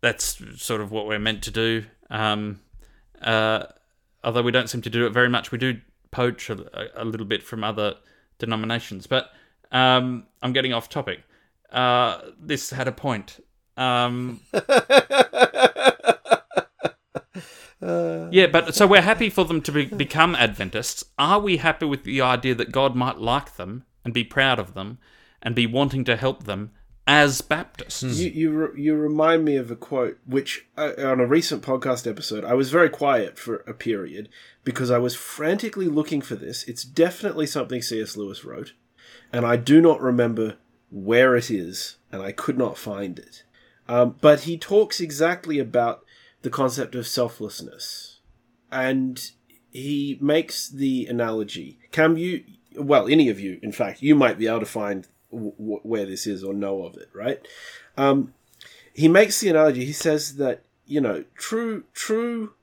[0.00, 1.84] that's sort of what we're meant to do.
[2.08, 2.60] Um,
[3.20, 3.64] uh,
[4.24, 7.26] although we don't seem to do it very much, we do poach a, a little
[7.26, 7.96] bit from other
[8.40, 9.06] denominations.
[9.06, 9.30] But
[9.70, 11.22] um, I'm getting off topic.
[11.70, 13.44] Uh, this had a point.
[13.76, 14.40] Um,
[17.80, 21.04] yeah, but so we're happy for them to be, become Adventists.
[21.18, 24.74] Are we happy with the idea that God might like them and be proud of
[24.74, 24.98] them
[25.40, 26.72] and be wanting to help them
[27.06, 28.02] as Baptists?
[28.02, 32.08] You you, re- you remind me of a quote which uh, on a recent podcast
[32.08, 34.28] episode I was very quiet for a period
[34.64, 36.62] because I was frantically looking for this.
[36.64, 38.16] It's definitely something C.S.
[38.16, 38.74] Lewis wrote,
[39.32, 40.56] and I do not remember
[40.90, 43.44] where it is, and I could not find it.
[43.88, 46.04] Um, but he talks exactly about
[46.42, 48.20] the concept of selflessness,
[48.70, 49.30] and
[49.70, 51.78] he makes the analogy.
[51.90, 52.44] Cam, you
[52.76, 56.26] well, any of you, in fact, you might be able to find w- where this
[56.26, 57.40] is or know of it, right?
[57.96, 58.34] Um,
[58.92, 59.84] he makes the analogy.
[59.84, 62.54] He says that you know, true, true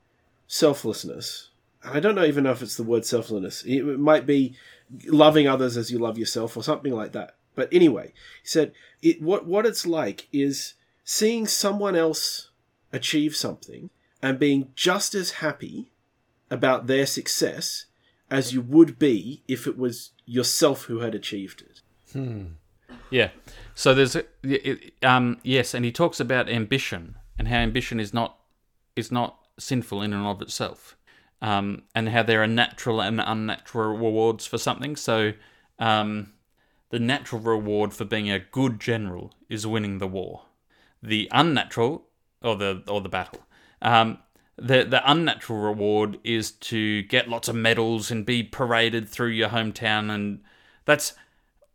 [0.46, 1.48] selflessness.
[1.82, 3.64] I don't know even know if it's the word selflessness.
[3.64, 4.54] It might be
[5.06, 7.36] loving others as you love yourself or something like that.
[7.54, 9.22] But anyway, he said it.
[9.22, 12.50] What what it's like is seeing someone else
[12.92, 13.88] achieve something
[14.22, 15.90] and being just as happy
[16.50, 17.86] about their success
[18.30, 21.80] as you would be if it was yourself who had achieved it.
[23.10, 23.30] Yeah.
[23.74, 24.24] So there's a,
[25.02, 28.38] um yes, and he talks about ambition and how ambition is not
[28.96, 30.96] is not sinful in and of itself,
[31.40, 34.96] um, and how there are natural and unnatural rewards for something.
[34.96, 35.32] So,
[35.78, 36.32] um,
[36.90, 40.42] the natural reward for being a good general is winning the war.
[41.02, 42.06] The unnatural
[42.42, 43.40] or the or the battle.
[43.82, 44.18] Um,
[44.56, 49.50] the the unnatural reward is to get lots of medals and be paraded through your
[49.50, 50.40] hometown, and
[50.84, 51.14] that's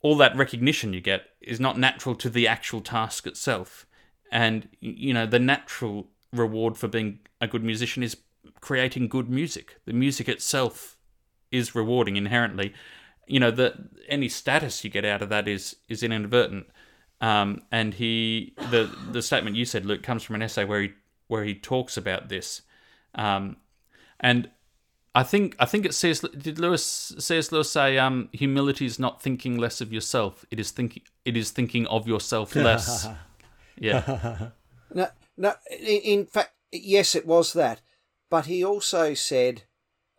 [0.04, 3.88] all that recognition you get is not natural to the actual task itself.
[4.32, 8.18] And you know, the natural reward for being a good musician is
[8.62, 9.80] creating good music.
[9.86, 10.98] The music itself
[11.52, 12.74] is rewarding inherently.
[13.28, 16.68] You know, the any status you get out of that is is inadvertent.
[17.22, 20.92] Um, and he the the statement you said, Luke, comes from an essay where he
[21.28, 22.64] where he talks about this.
[23.16, 23.58] Um,
[24.20, 24.50] and
[25.16, 29.22] I think I think it says did Lewis says Lewis say um, humility is not
[29.22, 30.46] thinking less of yourself.
[30.50, 33.08] It is thinking it is thinking of yourself less.
[33.78, 34.50] yeah.
[34.96, 35.54] No, no.
[35.72, 37.82] In, in fact, yes, it was that.
[38.30, 39.64] But he also said,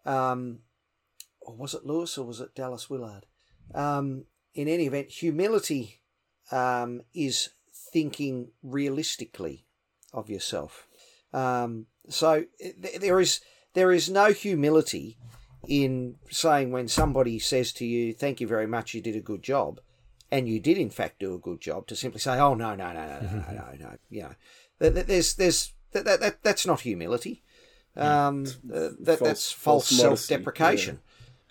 [0.05, 0.61] um,
[1.41, 3.27] or was it Lewis or was it Dallas Willard?
[3.73, 6.01] Um, in any event, humility
[6.51, 7.51] um, is
[7.93, 9.67] thinking realistically
[10.13, 10.89] of yourself.
[11.33, 13.41] Um, so th- there is
[13.75, 15.19] there is no humility
[15.69, 19.43] in saying when somebody says to you, "Thank you very much, you did a good
[19.43, 19.81] job,"
[20.31, 22.93] and you did in fact do a good job, to simply say, "Oh no, no,
[22.93, 23.97] no, no, no, no, no," no.
[24.11, 24.35] you know,
[24.81, 27.43] Th- th- there's there's that, that, that that's not humility.
[27.97, 31.01] Um, uh, that false- that's false, false self-deprecation.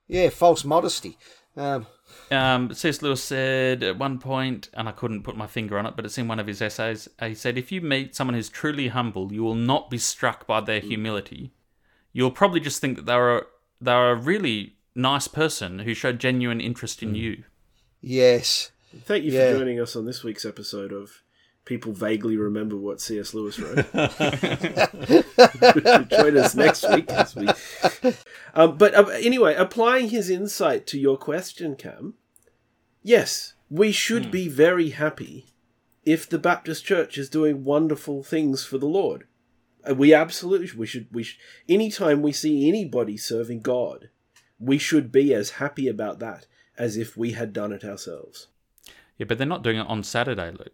[0.07, 0.29] Yeah.
[0.29, 1.17] false modesty.
[1.55, 1.87] Um,
[2.29, 3.01] Um, C.S.
[3.01, 6.17] Lewis said at one point, and I couldn't put my finger on it, but it's
[6.17, 7.07] in one of his essays.
[7.21, 10.59] He said, "If you meet someone who's truly humble, you will not be struck by
[10.61, 11.51] their humility.
[12.13, 13.43] You'll probably just think that they're a,
[13.81, 17.43] they're a really nice person who showed genuine interest in you."
[18.01, 18.71] yes.
[19.05, 19.53] Thank you Yeah.
[19.53, 21.23] for joining us on this week's episode of
[21.65, 23.33] People Vaguely Remember What C.S.
[23.33, 23.91] Lewis wrote.
[26.09, 27.47] Join us next week as we.
[28.53, 32.13] Um, but uh, anyway, applying his insight to your question, Cam,
[33.01, 35.47] yes, we should be very happy
[36.05, 39.25] if the Baptist Church is doing wonderful things for the Lord.
[39.87, 44.09] Uh, We absolutely we should we should, anytime we see anybody serving God,
[44.59, 48.47] we should be as happy about that as if we had done it ourselves.
[49.17, 50.73] Yeah, but they're not doing it on Saturday, Luke.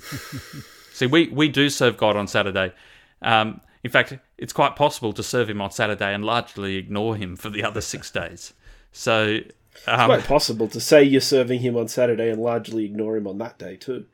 [0.92, 2.72] See, we, we do serve God on Saturday.
[3.20, 7.36] Um, in fact, it's quite possible to serve Him on Saturday and largely ignore Him
[7.36, 8.52] for the other six days.
[8.92, 9.40] So,
[9.86, 13.38] um, quite possible to say you're serving him on Saturday and largely ignore him on
[13.38, 14.04] that day too.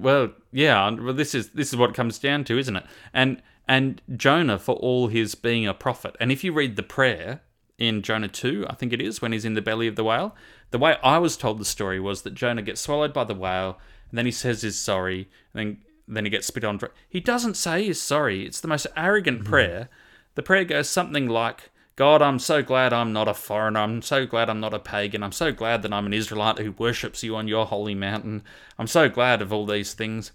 [0.00, 0.90] Well, yeah.
[0.90, 2.84] Well, this is this is what it comes down to, isn't it?
[3.12, 7.42] And and Jonah, for all his being a prophet, and if you read the prayer
[7.78, 10.34] in Jonah two, I think it is when he's in the belly of the whale.
[10.70, 13.78] The way I was told the story was that Jonah gets swallowed by the whale,
[14.10, 16.80] and then he says he's sorry, and then then he gets spit on.
[17.08, 18.44] He doesn't say he's sorry.
[18.44, 19.50] It's the most arrogant mm-hmm.
[19.50, 19.88] prayer.
[20.34, 23.80] The prayer goes something like, God, I'm so glad I'm not a foreigner.
[23.80, 25.22] I'm so glad I'm not a pagan.
[25.22, 28.42] I'm so glad that I'm an Israelite who worships you on your holy mountain.
[28.78, 30.32] I'm so glad of all these things.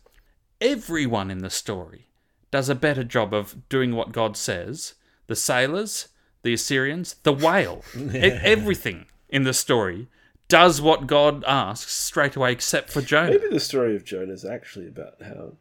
[0.61, 2.07] Everyone in the story
[2.51, 4.93] does a better job of doing what God says.
[5.27, 6.09] The sailors,
[6.43, 10.07] the Assyrians, the whale, e- everything in the story
[10.47, 13.31] does what God asks straight away, except for Jonah.
[13.31, 15.53] Maybe the story of Jonah is actually about how,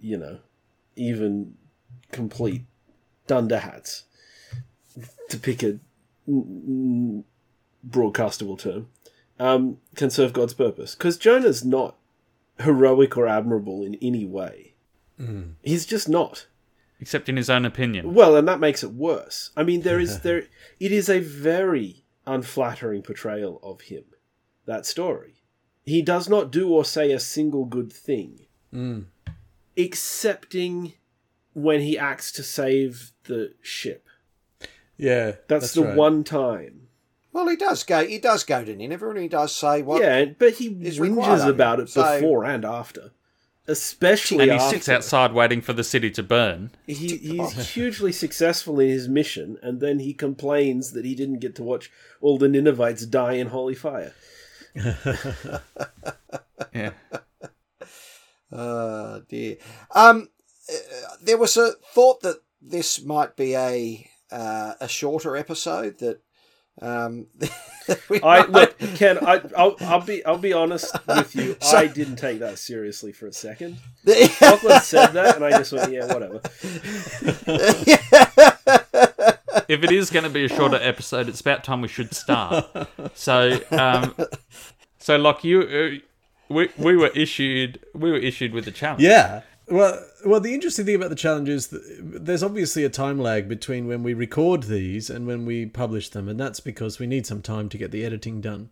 [0.00, 0.38] you know,
[0.96, 1.54] even
[2.10, 2.62] complete
[3.26, 4.04] dunderhats,
[5.28, 5.78] to pick a
[6.28, 7.24] mm,
[7.88, 8.88] broadcastable term,
[9.38, 10.94] um, can serve God's purpose.
[10.94, 11.96] Because Jonah's not
[12.60, 14.74] heroic or admirable in any way.
[15.62, 16.46] He's just not.
[17.00, 18.14] Except in his own opinion.
[18.14, 19.50] Well, and that makes it worse.
[19.56, 20.44] I mean, there is there.
[20.80, 24.04] It is a very unflattering portrayal of him.
[24.66, 25.42] That story.
[25.84, 28.46] He does not do or say a single good thing,
[29.76, 30.92] excepting
[31.54, 34.06] when he acts to save the ship.
[35.02, 35.96] Yeah, That's, the right.
[35.96, 36.88] one time.
[37.32, 38.06] Well, he does go.
[38.06, 40.00] He does go to Nineveh, and he does say what.
[40.02, 43.10] yeah, but he is whinges about it So- before and after,
[43.66, 44.76] especially And he after.
[44.76, 46.70] sits outside waiting for the city to burn.
[46.86, 51.54] He, he's hugely successful in his mission, and then he complains that he didn't get
[51.56, 54.12] to watch all the Ninevites die in holy fire.
[56.74, 56.92] Yeah.
[58.50, 59.56] Oh dear.
[59.94, 60.28] Um,
[60.70, 66.20] uh, there was a thought that this might be a uh, a shorter episode that.
[66.80, 67.26] Um,
[68.08, 69.18] we I might- look, Ken.
[69.18, 71.54] I, I'll, I'll be, I'll be honest with you.
[71.60, 73.76] So- I didn't take that seriously for a second.
[74.06, 76.40] Lachlan said that, and I just went, "Yeah, whatever."
[79.68, 82.66] if it is going to be a shorter episode, it's about time we should start.
[83.14, 84.14] So, um,
[84.98, 89.02] so Locke, you, uh, we, we were issued, we were issued with a challenge.
[89.02, 89.42] Yeah.
[89.72, 93.88] Well, well, the interesting thing about the challenge is there's obviously a time lag between
[93.88, 97.40] when we record these and when we publish them, and that's because we need some
[97.40, 98.68] time to get the editing done.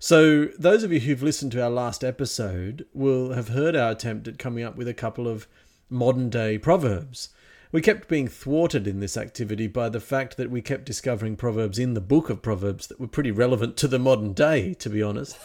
[0.00, 4.26] So, those of you who've listened to our last episode will have heard our attempt
[4.26, 5.46] at coming up with a couple of
[5.88, 7.28] modern day proverbs.
[7.70, 11.78] We kept being thwarted in this activity by the fact that we kept discovering proverbs
[11.78, 15.00] in the book of Proverbs that were pretty relevant to the modern day, to be
[15.00, 15.38] honest.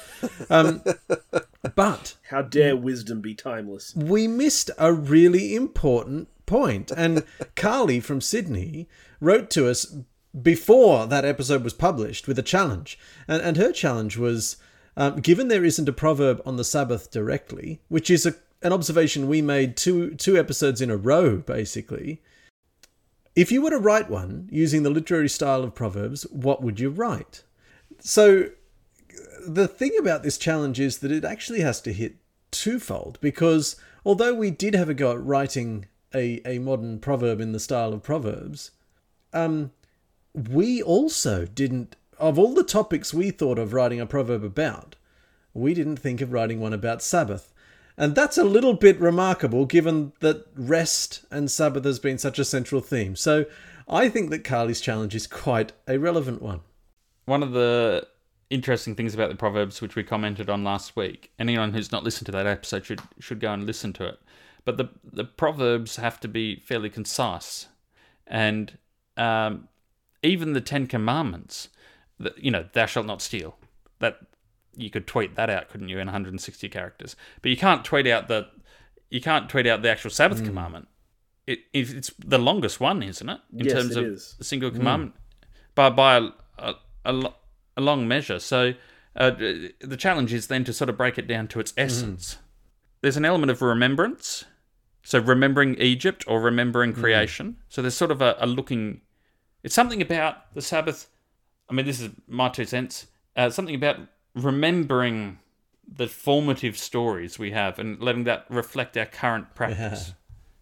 [0.50, 0.82] Um,
[1.76, 3.94] but How dare wisdom be timeless?
[3.96, 6.92] we missed a really important point.
[6.96, 7.24] And
[7.56, 8.88] Carly from Sydney
[9.20, 9.98] wrote to us
[10.42, 12.98] before that episode was published with a challenge.
[13.28, 14.58] And, and her challenge was
[14.96, 19.28] um, given there isn't a proverb on the Sabbath directly, which is a, an observation
[19.28, 22.22] we made two, two episodes in a row, basically.
[23.36, 26.90] If you were to write one using the literary style of Proverbs, what would you
[26.90, 27.44] write?
[28.00, 28.50] So
[29.46, 32.16] the thing about this challenge is that it actually has to hit
[32.52, 33.76] twofold because
[34.06, 37.94] although we did have a go at writing a, a modern proverb in the style
[37.94, 38.72] of Proverbs,
[39.34, 39.72] um,
[40.34, 44.96] we also didn't, of all the topics we thought of writing a proverb about,
[45.54, 47.54] we didn't think of writing one about Sabbath.
[47.98, 52.46] And that's a little bit remarkable given that rest and Sabbath has been such a
[52.46, 53.16] central theme.
[53.16, 53.46] So
[53.88, 56.62] I think that Carly's challenge is quite a relevant one.
[57.26, 58.08] One of the
[58.50, 62.26] interesting things about the Proverbs, which we commented on last week, anyone who's not listened
[62.28, 64.20] to that episode should should go and listen to it.
[64.66, 67.68] But the the Proverbs have to be fairly concise,
[68.28, 68.78] and
[69.18, 69.68] um,
[70.24, 71.70] even the Ten Commandments,
[72.20, 73.58] the, you know, thou shalt not steal.
[74.00, 74.20] That
[74.76, 77.16] you could tweet that out, couldn't you, in 160 characters?
[77.42, 78.48] But you can't tweet out the
[79.10, 80.88] you can't tweet out the actual Sabbath commandment.
[81.48, 83.40] It, it it's the longest one, isn't it?
[83.58, 84.36] In Yes, terms it of is.
[84.40, 85.16] a single commandment,
[85.74, 87.34] by by a, a, a,
[87.80, 88.40] a long measure.
[88.40, 88.74] So
[89.16, 92.38] uh, the challenge is then to sort of break it down to its essence.
[93.02, 94.46] There's an element of remembrance,
[95.04, 97.58] so remembering Egypt or remembering creation.
[97.70, 99.02] So there's sort of a, a looking.
[99.64, 101.10] It's something about the Sabbath.
[101.70, 103.08] I mean, this is my two cents.
[103.36, 103.98] Uh, something about
[104.36, 105.40] remembering
[105.92, 110.14] the formative stories we have and letting that reflect our current practice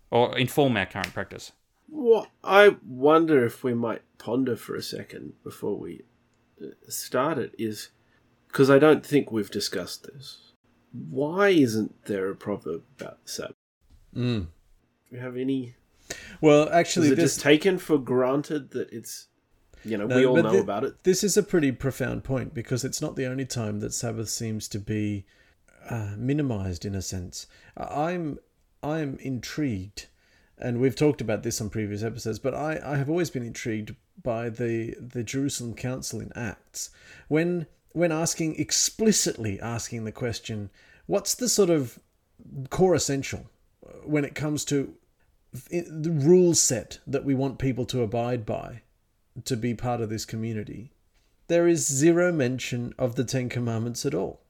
[0.10, 1.52] or inform our current practice.
[1.90, 6.04] What I wonder if we might ponder for a second before we
[6.88, 7.90] start it is
[8.48, 10.54] because I don't think we've discussed this.
[10.92, 13.56] Why isn't there a proverb about the Sabbath?
[14.16, 14.48] Mm.
[15.10, 15.76] Do you have any?
[16.42, 19.28] Well, Is actually, it this just taken for granted that it's,
[19.84, 21.04] you know, we all know thi- about it?
[21.04, 24.68] This is a pretty profound point because it's not the only time that Sabbath seems
[24.70, 25.26] to be
[25.90, 27.48] uh, minimized in a sense.
[27.76, 28.40] I'm
[28.82, 30.08] I'm intrigued,
[30.58, 33.96] and we've talked about this on previous episodes, but I, I have always been intrigued
[34.22, 36.90] by the the Jerusalem Council in Acts
[37.28, 40.70] when when asking explicitly asking the question,
[41.08, 42.00] what's the sort of
[42.70, 43.50] core essential
[44.04, 44.94] when it comes to
[45.72, 48.82] the rule set that we want people to abide by
[49.46, 50.92] to be part of this community,
[51.48, 54.42] there is zero mention of the Ten Commandments at all.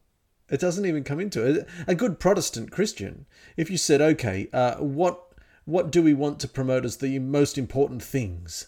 [0.49, 1.67] It doesn't even come into it.
[1.87, 5.23] A good Protestant Christian, if you said, okay, uh, what
[5.65, 8.67] what do we want to promote as the most important things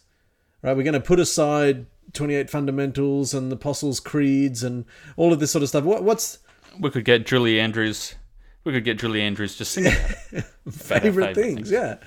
[0.62, 0.76] right?
[0.76, 4.86] We're going to put aside 28 fundamentals and the apostles' creeds and
[5.16, 5.84] all of this sort of stuff.
[5.84, 6.40] What, what's
[6.80, 8.16] We could get Julie Andrews.
[8.64, 9.94] We could get Julie Andrews just singing
[10.72, 11.72] favorite things?
[11.72, 11.98] Yeah.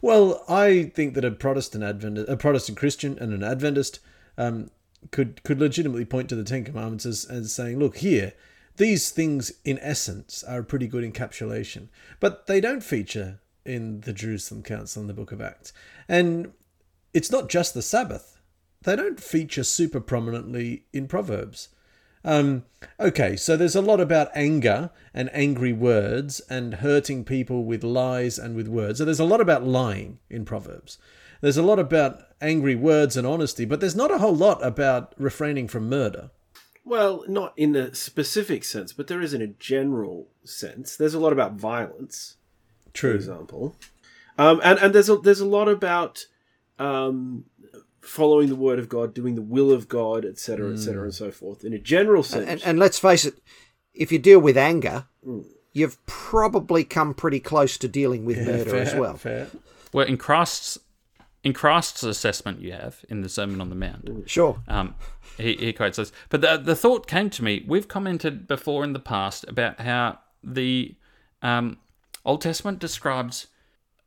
[0.00, 4.00] Well, I think that a Protestant Adventist, a Protestant Christian, and an Adventist
[4.36, 4.70] um,
[5.10, 8.32] could could legitimately point to the Ten Commandments as, as saying, "Look here,
[8.76, 11.88] these things in essence are a pretty good encapsulation,
[12.20, 15.72] but they don't feature in the Jerusalem Council in the Book of Acts,
[16.08, 16.52] and
[17.18, 18.40] it's not just the Sabbath;
[18.82, 21.68] they don't feature super prominently in Proverbs."
[22.24, 22.64] Um,
[23.00, 28.38] okay, so there's a lot about anger and angry words and hurting people with lies
[28.38, 28.98] and with words.
[28.98, 30.98] So there's a lot about lying in Proverbs.
[31.40, 35.14] There's a lot about angry words and honesty, but there's not a whole lot about
[35.16, 36.30] refraining from murder.
[36.84, 40.96] Well, not in a specific sense, but there is in a general sense.
[40.96, 42.36] There's a lot about violence,
[42.86, 43.14] for True.
[43.14, 43.76] example,
[44.38, 46.26] um, and and there's a there's a lot about
[46.78, 47.44] um,
[48.00, 51.64] following the word of God, doing the will of God, etc., etc., and so forth.
[51.64, 53.34] In a general sense, And, and let's face it,
[53.94, 55.06] if you deal with anger,
[55.72, 59.16] you've probably come pretty close to dealing with murder fair, as well.
[59.16, 59.48] Fair.
[59.92, 60.78] Well, in Christ's
[61.44, 64.28] in Christ's assessment, you have in the Sermon on the Mount.
[64.28, 64.60] Sure.
[64.66, 64.94] Um,
[65.36, 66.12] he, he quotes this.
[66.28, 67.64] But the, the thought came to me.
[67.66, 70.96] We've commented before in the past about how the
[71.40, 71.78] um,
[72.24, 73.46] Old Testament describes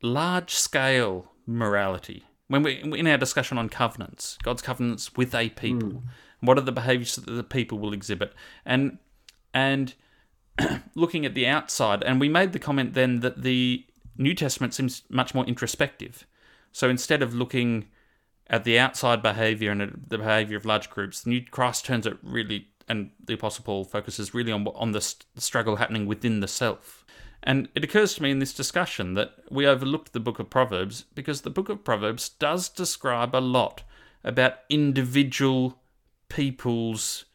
[0.02, 2.26] large scale morality.
[2.52, 6.08] When we in our discussion on covenants, God's covenants with a people, hmm.
[6.42, 8.34] what are the behaviors that the people will exhibit,
[8.66, 8.98] and
[9.54, 9.94] and
[10.94, 13.86] looking at the outside, and we made the comment then that the
[14.18, 16.28] New Testament seems much more introspective.
[16.74, 17.88] So instead of looking
[18.48, 22.06] at the outside behavior and at the behavior of large groups, the New Christ turns
[22.06, 26.42] it really, and the Apostle Paul focuses really on on the st- struggle happening within
[26.42, 27.06] the self.
[27.44, 31.06] And it occurs to me in this discussion that we overlooked the book of Proverbs
[31.16, 33.84] because the book of Proverbs does describe a lot
[34.24, 35.80] about individual
[36.30, 37.26] people's,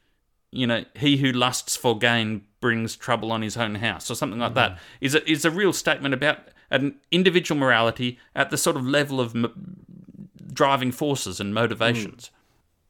[0.53, 4.41] you know, he who lusts for gain brings trouble on his own house, or something
[4.41, 4.73] like that.
[4.73, 4.81] Mm-hmm.
[5.01, 6.39] Is a, is a real statement about
[6.71, 9.77] an individual morality at the sort of level of m-
[10.53, 12.31] driving forces and motivations.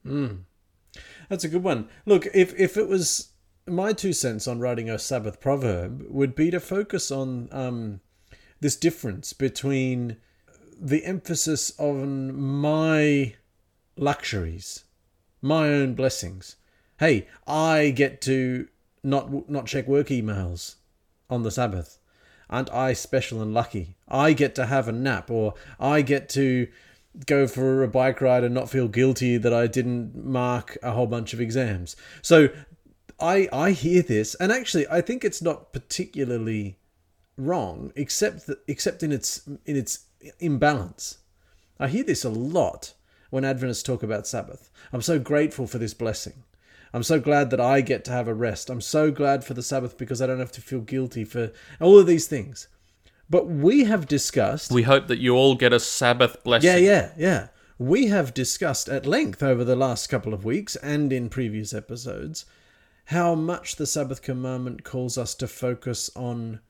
[0.07, 0.29] Mm.
[0.29, 0.39] Mm.
[1.29, 1.89] That's a good one.
[2.05, 3.33] Look, if if it was
[3.67, 8.01] my two cents on writing a Sabbath proverb would be to focus on um,
[8.61, 10.17] this difference between
[10.81, 13.35] the emphasis on my
[13.97, 14.85] luxuries,
[15.43, 16.57] my own blessings.
[16.99, 18.69] Hey, I get to
[19.03, 20.77] not not check work emails
[21.29, 21.99] on the Sabbath.
[22.49, 23.97] Aren't I special and lucky?
[24.09, 26.69] I get to have a nap, or I get to
[27.27, 31.07] go for a bike ride and not feel guilty that I didn't mark a whole
[31.07, 31.97] bunch of exams.
[32.23, 32.51] So
[33.19, 36.79] I I hear this, and actually I think it's not particularly
[37.37, 40.05] wrong, except that, except in its in its
[40.41, 41.19] imbalance.
[41.79, 42.95] I hear this a lot
[43.31, 44.71] when Adventists talk about Sabbath.
[44.93, 46.45] I'm so grateful for this blessing.
[46.93, 48.71] I'm so glad that I get to have a rest.
[48.71, 51.99] I'm so glad for the Sabbath because I don't have to feel guilty for all
[51.99, 52.69] of these things.
[53.29, 56.71] But we have discussed We hope that you all get a Sabbath blessing.
[56.71, 57.49] yeah, yeah, yeah.
[57.79, 62.47] We have discussed at length over the last couple of weeks and in previous episodes
[63.07, 66.61] how much the Sabbath commandment calls us to focus on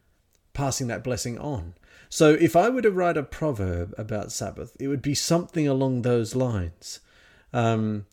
[0.53, 1.75] passing that blessing on.
[2.09, 6.03] So if I were to write a proverb about Sabbath, it would be something along
[6.03, 7.01] those lines.
[7.53, 8.07] Um,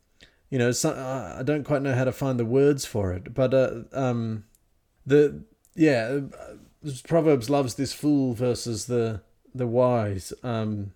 [0.50, 3.34] you know, so, uh, I don't quite know how to find the words for it,
[3.34, 4.46] but uh, um,
[5.06, 5.44] the
[5.76, 9.22] yeah, uh, Proverbs loves this fool versus the
[9.56, 10.34] the wise.
[10.44, 10.94] Um,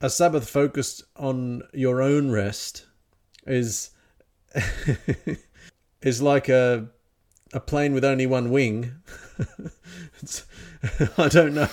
[0.00, 2.86] a Sabbath focused on your own rest
[3.46, 3.90] is
[6.02, 6.88] is like a
[7.54, 8.92] a plane with only one wing.
[11.18, 11.68] I don't know.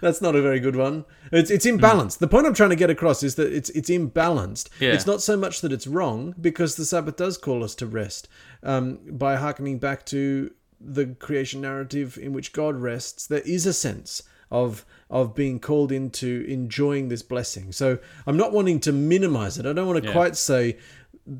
[0.00, 1.04] That's not a very good one.
[1.32, 2.18] It's it's imbalanced.
[2.18, 4.68] The point I'm trying to get across is that it's it's imbalanced.
[4.78, 4.92] Yeah.
[4.92, 8.28] It's not so much that it's wrong because the Sabbath does call us to rest
[8.62, 13.26] um, by harkening back to the creation narrative in which God rests.
[13.26, 17.72] There is a sense of of being called into enjoying this blessing.
[17.72, 19.66] So I'm not wanting to minimize it.
[19.66, 20.12] I don't want to Yeah.
[20.12, 20.76] quite say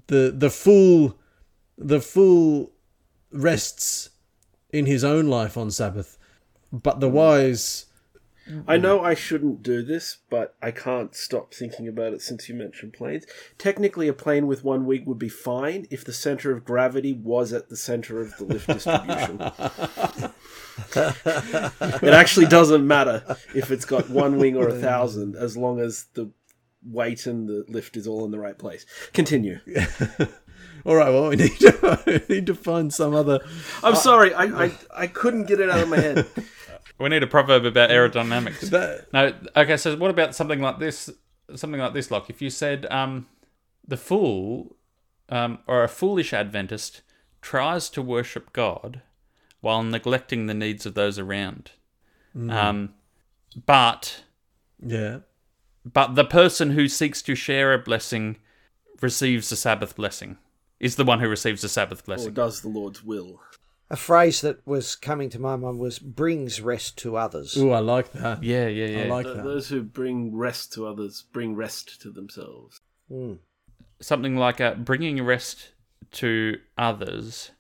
[0.09, 1.19] the the fool
[1.77, 2.73] the fool
[3.31, 4.11] rests
[4.71, 6.19] in his own life on Sabbath,
[6.73, 7.87] but the wise
[8.69, 12.55] I know I shouldn't do this, but I can't stop thinking about it since you
[12.55, 13.27] mentioned planes.
[13.59, 17.53] Technically, a plane with one wing would be fine if the center of gravity was
[17.53, 19.41] at the center of the lift distribution.
[22.07, 26.07] it actually doesn't matter if it's got one wing or a thousand, as long as
[26.15, 26.31] the
[26.85, 28.87] weight and the lift is all in the right place.
[29.13, 29.59] Continue.
[30.85, 33.41] All right, well, we need to we need to find some other.
[33.83, 36.27] I'm sorry, I, I I couldn't get it out of my head.
[36.99, 38.71] We need a proverb about aerodynamics.
[38.71, 39.77] That, No, okay.
[39.77, 41.11] So what about something like this?
[41.55, 43.27] Something like this, like if you said, um,
[43.87, 44.77] the fool
[45.29, 47.03] um, or a foolish Adventist
[47.43, 49.03] tries to worship God
[49.61, 51.73] while neglecting the needs of those around.
[52.35, 52.95] Um,
[53.67, 54.23] but
[54.83, 55.19] Yeah.
[55.85, 58.37] but the person who seeks to share a blessing
[59.03, 60.39] receives the Sabbath blessing.
[60.79, 62.35] Is the one who receives the Sabbath Or blessing.
[62.35, 63.41] does the Lord's will.
[63.89, 67.57] A phrase that was coming to my mind was brings rest to others.
[67.57, 68.43] Ooh, I like that.
[68.43, 69.05] Yeah, yeah, yeah.
[69.05, 69.45] I like Th- that.
[69.45, 72.81] Those who bring rest to others bring rest to themselves.
[73.11, 73.39] Mm.
[74.01, 75.71] something like uh, bringing rest
[76.13, 77.53] to others.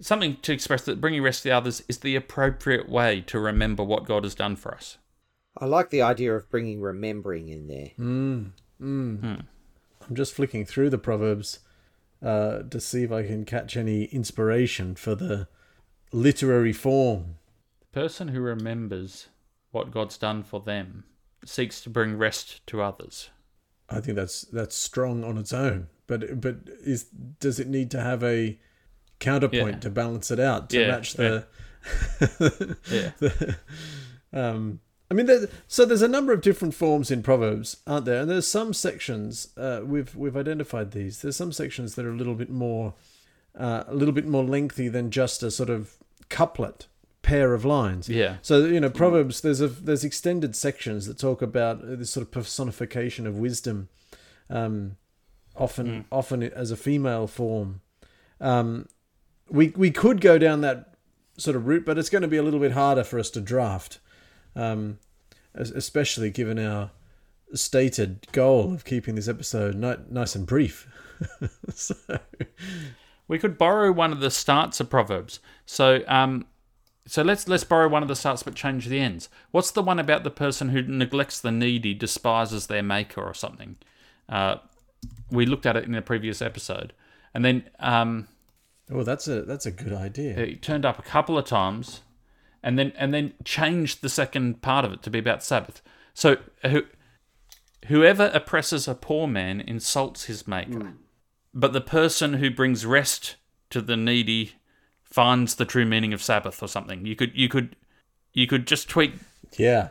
[0.00, 4.04] Something to express that bringing rest to others is the appropriate way to remember what
[4.04, 4.98] God has done for us.
[5.56, 7.90] I like the idea of bringing remembering in there.
[7.98, 8.50] Mm.
[8.80, 9.44] Mm.
[10.08, 11.60] I'm just flicking through the Proverbs
[12.22, 15.48] uh, to see if I can catch any inspiration for the
[16.12, 17.36] literary form.
[17.80, 19.28] The person who remembers
[19.70, 21.04] what God's done for them
[21.44, 23.30] seeks to bring rest to others.
[23.90, 28.00] I think that's that's strong on its own, but but is does it need to
[28.00, 28.58] have a
[29.18, 29.80] counterpoint Yeah.
[29.80, 31.46] to balance it out to Yeah, match the?
[32.90, 33.10] Yeah.
[33.18, 33.56] the-
[34.32, 34.80] um,
[35.10, 38.20] I mean, there, so there's a number of different forms in Proverbs, aren't there?
[38.20, 41.22] And there's some sections uh, we've we've identified these.
[41.22, 42.94] There's some sections that are a little bit more
[43.58, 45.96] uh, a little bit more lengthy than just a sort of
[46.28, 46.86] couplet
[47.22, 48.08] pair of lines.
[48.08, 48.36] Yeah.
[48.42, 49.40] So you know, Proverbs.
[49.40, 53.88] There's a there's extended sections that talk about this sort of personification of wisdom,
[54.50, 54.96] um,
[55.56, 57.80] often often as a female form.
[58.40, 58.88] Um,
[59.50, 60.94] we we could go down that
[61.36, 63.40] sort of route, but it's going to be a little bit harder for us to
[63.40, 63.98] draft,
[64.58, 64.98] um,
[65.54, 66.90] especially given our
[67.54, 70.86] stated goal of keeping this episode ni- nice and brief.
[71.74, 71.94] so,
[73.28, 75.40] We could borrow one of the starts of Proverbs.
[75.66, 76.46] So, um,
[77.06, 79.28] so let's let's borrow one of the starts, but change the ends.
[79.50, 83.76] What's the one about the person who neglects the needy, despises their maker, or something?
[84.28, 84.56] Uh,
[85.30, 86.92] we looked at it in a previous episode,
[87.32, 88.28] and then um,
[88.90, 90.38] oh, that's a that's a good idea.
[90.38, 92.00] it turned up a couple of times,
[92.62, 95.82] and then and then changed the second part of it to be about Sabbath.
[96.14, 96.36] So,
[96.66, 96.82] who,
[97.86, 100.94] whoever oppresses a poor man insults his maker,
[101.54, 103.36] but the person who brings rest
[103.70, 104.52] to the needy
[105.04, 107.06] finds the true meaning of Sabbath, or something.
[107.06, 107.76] You could you could
[108.32, 109.14] you could just tweak
[109.56, 109.88] Yeah.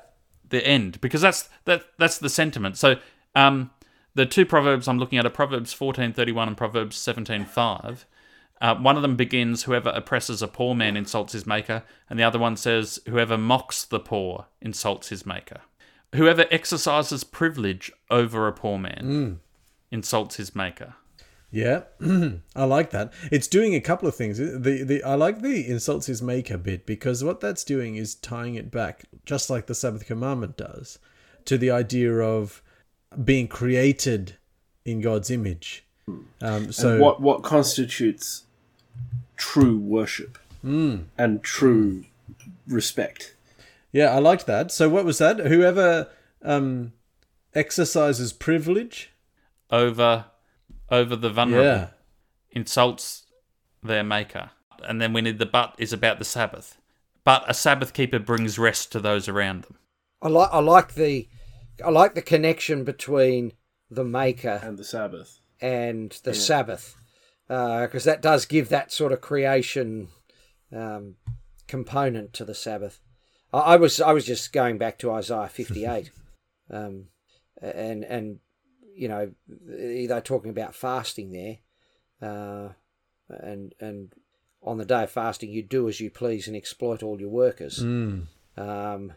[0.50, 2.78] the end because that's that that's the sentiment.
[2.78, 2.96] So
[3.36, 3.72] um,
[4.14, 8.06] the two proverbs I'm looking at are Proverbs 14:31 and Proverbs 17:5.
[8.60, 12.24] Uh, one of them begins, "Whoever oppresses a poor man insults his maker," and the
[12.24, 15.62] other one says, "Whoever mocks the poor insults his maker."
[16.16, 19.40] Whoever exercises privilege over a poor man
[19.92, 20.96] insults his maker.
[21.52, 21.84] Yeah,
[22.56, 23.14] I like that.
[23.32, 24.38] It's doing a couple of things.
[24.38, 28.56] The the I like the insults his maker bit because what that's doing is tying
[28.56, 31.00] it back, just like the Sabbath commandment does,
[31.46, 32.62] to the idea of
[33.24, 34.36] being created
[34.84, 35.86] in God's image.
[36.42, 38.44] Um, so and what what constitutes
[39.38, 42.04] true worship and true
[42.68, 43.34] respect?
[43.94, 44.72] yeah, I liked that.
[44.72, 45.40] So what was that?
[45.40, 46.10] Whoever
[46.44, 46.92] um,
[47.54, 49.12] exercises privilege.
[49.70, 50.26] Over
[50.90, 51.88] over the vulnerable Yeah,
[52.52, 53.26] insults
[53.84, 54.52] their maker.
[54.88, 56.78] And then we need the but is about the Sabbath.
[57.26, 59.76] But a Sabbath keeper brings rest to those around them.
[60.22, 61.28] I like I like the
[61.86, 63.54] I like the connection between
[63.92, 65.40] the maker And the Sabbath.
[65.62, 66.96] and the Sabbath,
[67.48, 70.10] because that does give that sort of creation
[70.76, 71.16] um,
[71.68, 73.00] component to the Sabbath.
[73.54, 76.12] I, I was I was just going back to Isaiah fifty eight,
[76.72, 77.06] um,
[77.62, 78.40] and and
[78.96, 82.74] you know they're talking about fasting there, uh,
[83.30, 84.14] and and
[84.62, 87.80] on the day of fasting you do as you please and exploit all your workers.
[88.58, 89.14] Um,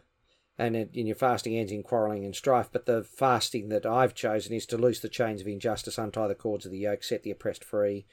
[0.61, 2.69] and in your fasting ends in quarrelling and strife.
[2.71, 6.35] But the fasting that I've chosen is to loose the chains of injustice, untie the
[6.35, 8.07] cords of the yoke, set the oppressed free,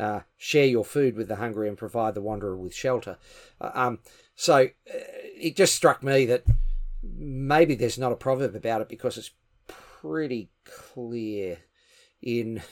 [0.00, 3.18] uh, share your food with the hungry, and provide the wanderer with shelter.
[3.60, 3.98] Uh, um,
[4.34, 4.98] so uh,
[5.36, 6.44] it just struck me that
[7.02, 9.32] maybe there's not a proverb about it because it's
[9.66, 11.58] pretty clear
[12.22, 12.62] in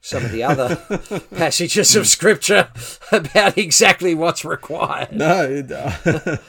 [0.00, 0.76] some of the other
[1.36, 2.68] passages of scripture
[3.12, 5.12] about exactly what's required.
[5.12, 5.70] no, it,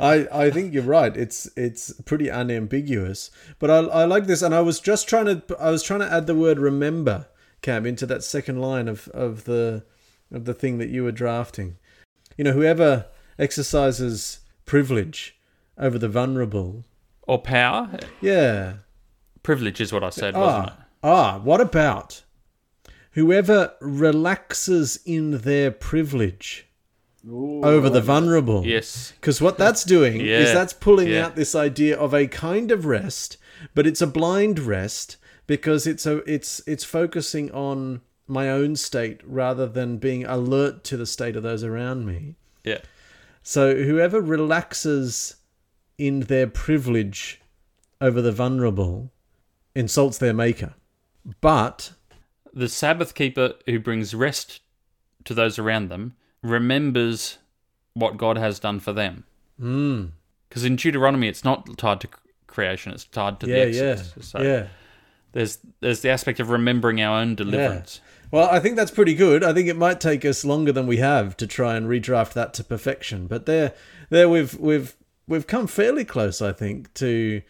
[0.00, 1.16] I I think you're right.
[1.16, 3.30] It's it's pretty unambiguous.
[3.58, 6.12] But I I like this, and I was just trying to I was trying to
[6.12, 7.26] add the word remember,
[7.62, 9.84] Cam, into that second line of of the
[10.32, 11.76] of the thing that you were drafting.
[12.36, 13.06] You know, whoever
[13.38, 15.38] exercises privilege
[15.76, 16.84] over the vulnerable.
[17.22, 17.90] Or power.
[18.20, 18.74] Yeah.
[19.42, 20.72] Privilege is what I said, wasn't it?
[21.02, 22.22] Ah, ah, what about
[23.12, 26.66] whoever relaxes in their privilege
[27.28, 28.66] over the vulnerable?
[28.66, 29.12] Yes.
[29.20, 31.26] Because what that's doing is that's pulling yeah.
[31.26, 33.36] out this idea of a kind of rest,
[33.74, 39.20] but it's a blind rest because it's a it's it's focusing on my own state
[39.24, 42.36] rather than being alert to the state of those around me.
[42.64, 42.78] Yeah.
[43.42, 45.36] So whoever relaxes
[45.98, 47.40] in their privilege
[48.00, 49.10] over the vulnerable
[49.74, 50.74] insults their maker.
[51.40, 51.92] But
[52.52, 54.60] The Sabbath keeper who brings rest
[55.24, 57.38] to those around them remembers
[57.94, 59.24] what God has done for them.
[59.60, 60.10] mm,
[60.48, 62.08] Because in Deuteronomy, it's not tied to
[62.46, 64.28] creation; it's tied to yeah, the yeah, Exodus.
[64.28, 64.66] So yeah.
[65.32, 68.00] there's there's the aspect of remembering our own deliverance.
[68.30, 69.42] Well, I think that's pretty good.
[69.42, 72.54] I think it might take us longer than we have to try and redraft that
[72.54, 73.26] to perfection.
[73.26, 73.74] But there,
[74.08, 74.96] there we've we've
[75.26, 77.42] we've come fairly close, I think, to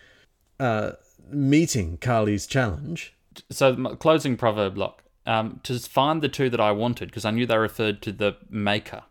[0.59, 0.93] uh,
[1.31, 3.15] meeting Carly's challenge.
[3.51, 5.03] So my closing proverb block.
[5.27, 8.37] Um, to find the two that I wanted, because I knew they referred to the
[8.49, 9.03] maker.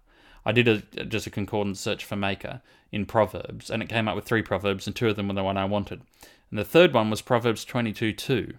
[0.44, 2.62] I did a just a concordance search for maker
[2.92, 5.44] in Proverbs, and it came up with three proverbs, and two of them were the
[5.44, 6.02] one I wanted.
[6.50, 8.56] And the third one was Proverbs twenty two two,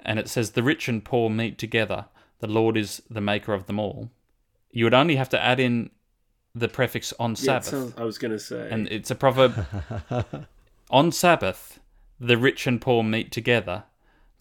[0.00, 2.06] and it says, "The rich and poor meet together.
[2.38, 4.10] The Lord is the maker of them all."
[4.70, 5.90] You would only have to add in
[6.54, 8.68] the prefix on Yeah, Sabbath, sounds- I was going to say.
[8.70, 9.66] and it's a proverb.
[10.90, 11.80] on Sabbath,
[12.20, 13.84] the rich and poor meet together.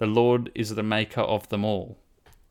[0.04, 1.98] The Lord is the maker of them all.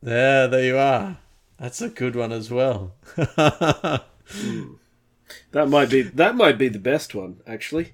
[0.02, 1.18] There, there you are.
[1.58, 2.94] That's a good one as well.
[5.50, 7.92] That might be that might be the best one actually.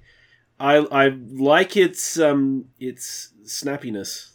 [0.61, 4.29] I I like its um its snappiness.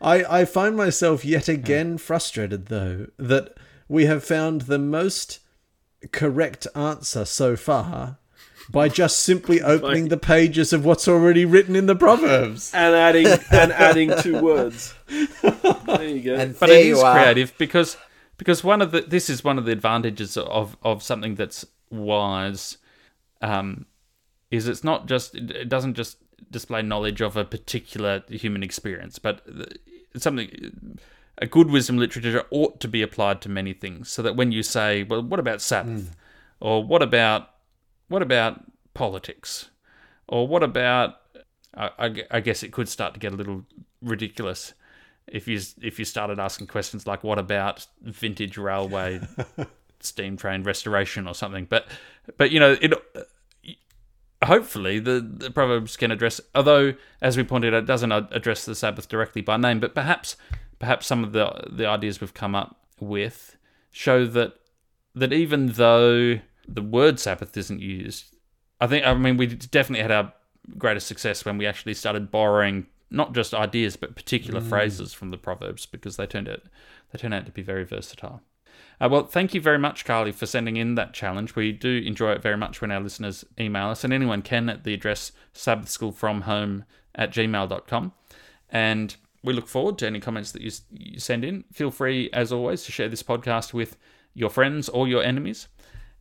[0.00, 3.56] I, I find myself yet again frustrated, though, that
[3.88, 5.40] we have found the most
[6.12, 8.18] correct answer so far
[8.70, 12.72] by just simply opening the pages of what's already written in the Proverbs.
[12.74, 14.94] And adding and adding two words.
[15.08, 16.34] There you go.
[16.34, 17.14] And But it is are.
[17.14, 17.96] creative because
[18.36, 22.78] because one of the this is one of the advantages of of something that's wise,
[23.40, 23.86] um,
[24.50, 26.18] is it's not just it it doesn't just
[26.50, 29.42] display knowledge of a particular human experience, but
[30.14, 30.98] it's something.
[31.40, 34.64] A good wisdom literature ought to be applied to many things, so that when you
[34.64, 36.16] say, "Well, what about Sabbath?"
[36.58, 37.50] or "What about
[38.08, 39.70] what about politics?"
[40.26, 41.16] or "What about?"
[41.76, 43.64] I, I I guess it could start to get a little
[44.02, 44.74] ridiculous
[45.32, 49.20] if you if you started asking questions like what about vintage railway
[50.00, 51.86] steam train restoration or something but
[52.36, 53.22] but you know it uh,
[54.44, 58.74] hopefully the, the proverbs can address although as we pointed out it doesn't address the
[58.74, 60.36] sabbath directly by name but perhaps
[60.78, 63.56] perhaps some of the the ideas we've come up with
[63.90, 64.54] show that
[65.14, 66.38] that even though
[66.68, 68.36] the word sabbath isn't used
[68.80, 70.32] i think i mean we definitely had our
[70.76, 75.38] greatest success when we actually started borrowing not just ideas but particular phrases from the
[75.38, 76.60] proverbs because they turned out
[77.10, 78.42] they turned out to be very versatile
[79.00, 81.54] uh, well, thank you very much, Carly, for sending in that challenge.
[81.54, 84.84] We do enjoy it very much when our listeners email us, and anyone can at
[84.84, 88.12] the address sabbathschoolfromhome at gmail.com.
[88.70, 91.64] And we look forward to any comments that you, you send in.
[91.72, 93.96] Feel free, as always, to share this podcast with
[94.34, 95.68] your friends or your enemies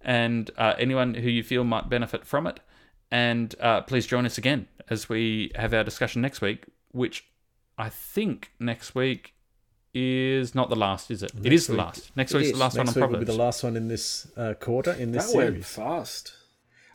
[0.02, 2.60] and uh, anyone who you feel might benefit from it.
[3.12, 7.26] And uh, please join us again as we have our discussion next week, which
[7.78, 9.34] I think next week
[9.94, 11.32] is not the last, is it?
[11.44, 12.12] it is the last.
[12.16, 12.54] Next it week's is.
[12.54, 14.92] the last Next one week on will be the last one in this uh, quarter,
[14.94, 15.68] in this that went series.
[15.68, 16.34] fast.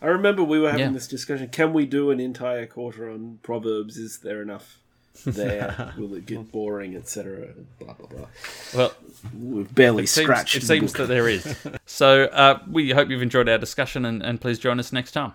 [0.01, 0.93] I remember we were having Yeah.
[0.93, 1.49] this discussion.
[1.49, 3.97] Can we do an entire quarter on Proverbs?
[3.97, 4.79] Is there enough
[5.27, 5.93] there?
[5.99, 7.49] Will it get boring, etc.?
[7.79, 8.27] Blah blah blah.
[8.75, 8.93] Well,
[9.39, 10.57] We've barely it seems, scratched.
[10.57, 11.57] it seems that there is.
[11.87, 15.33] so uh, we hope you've enjoyed our discussion and, and please join us next time.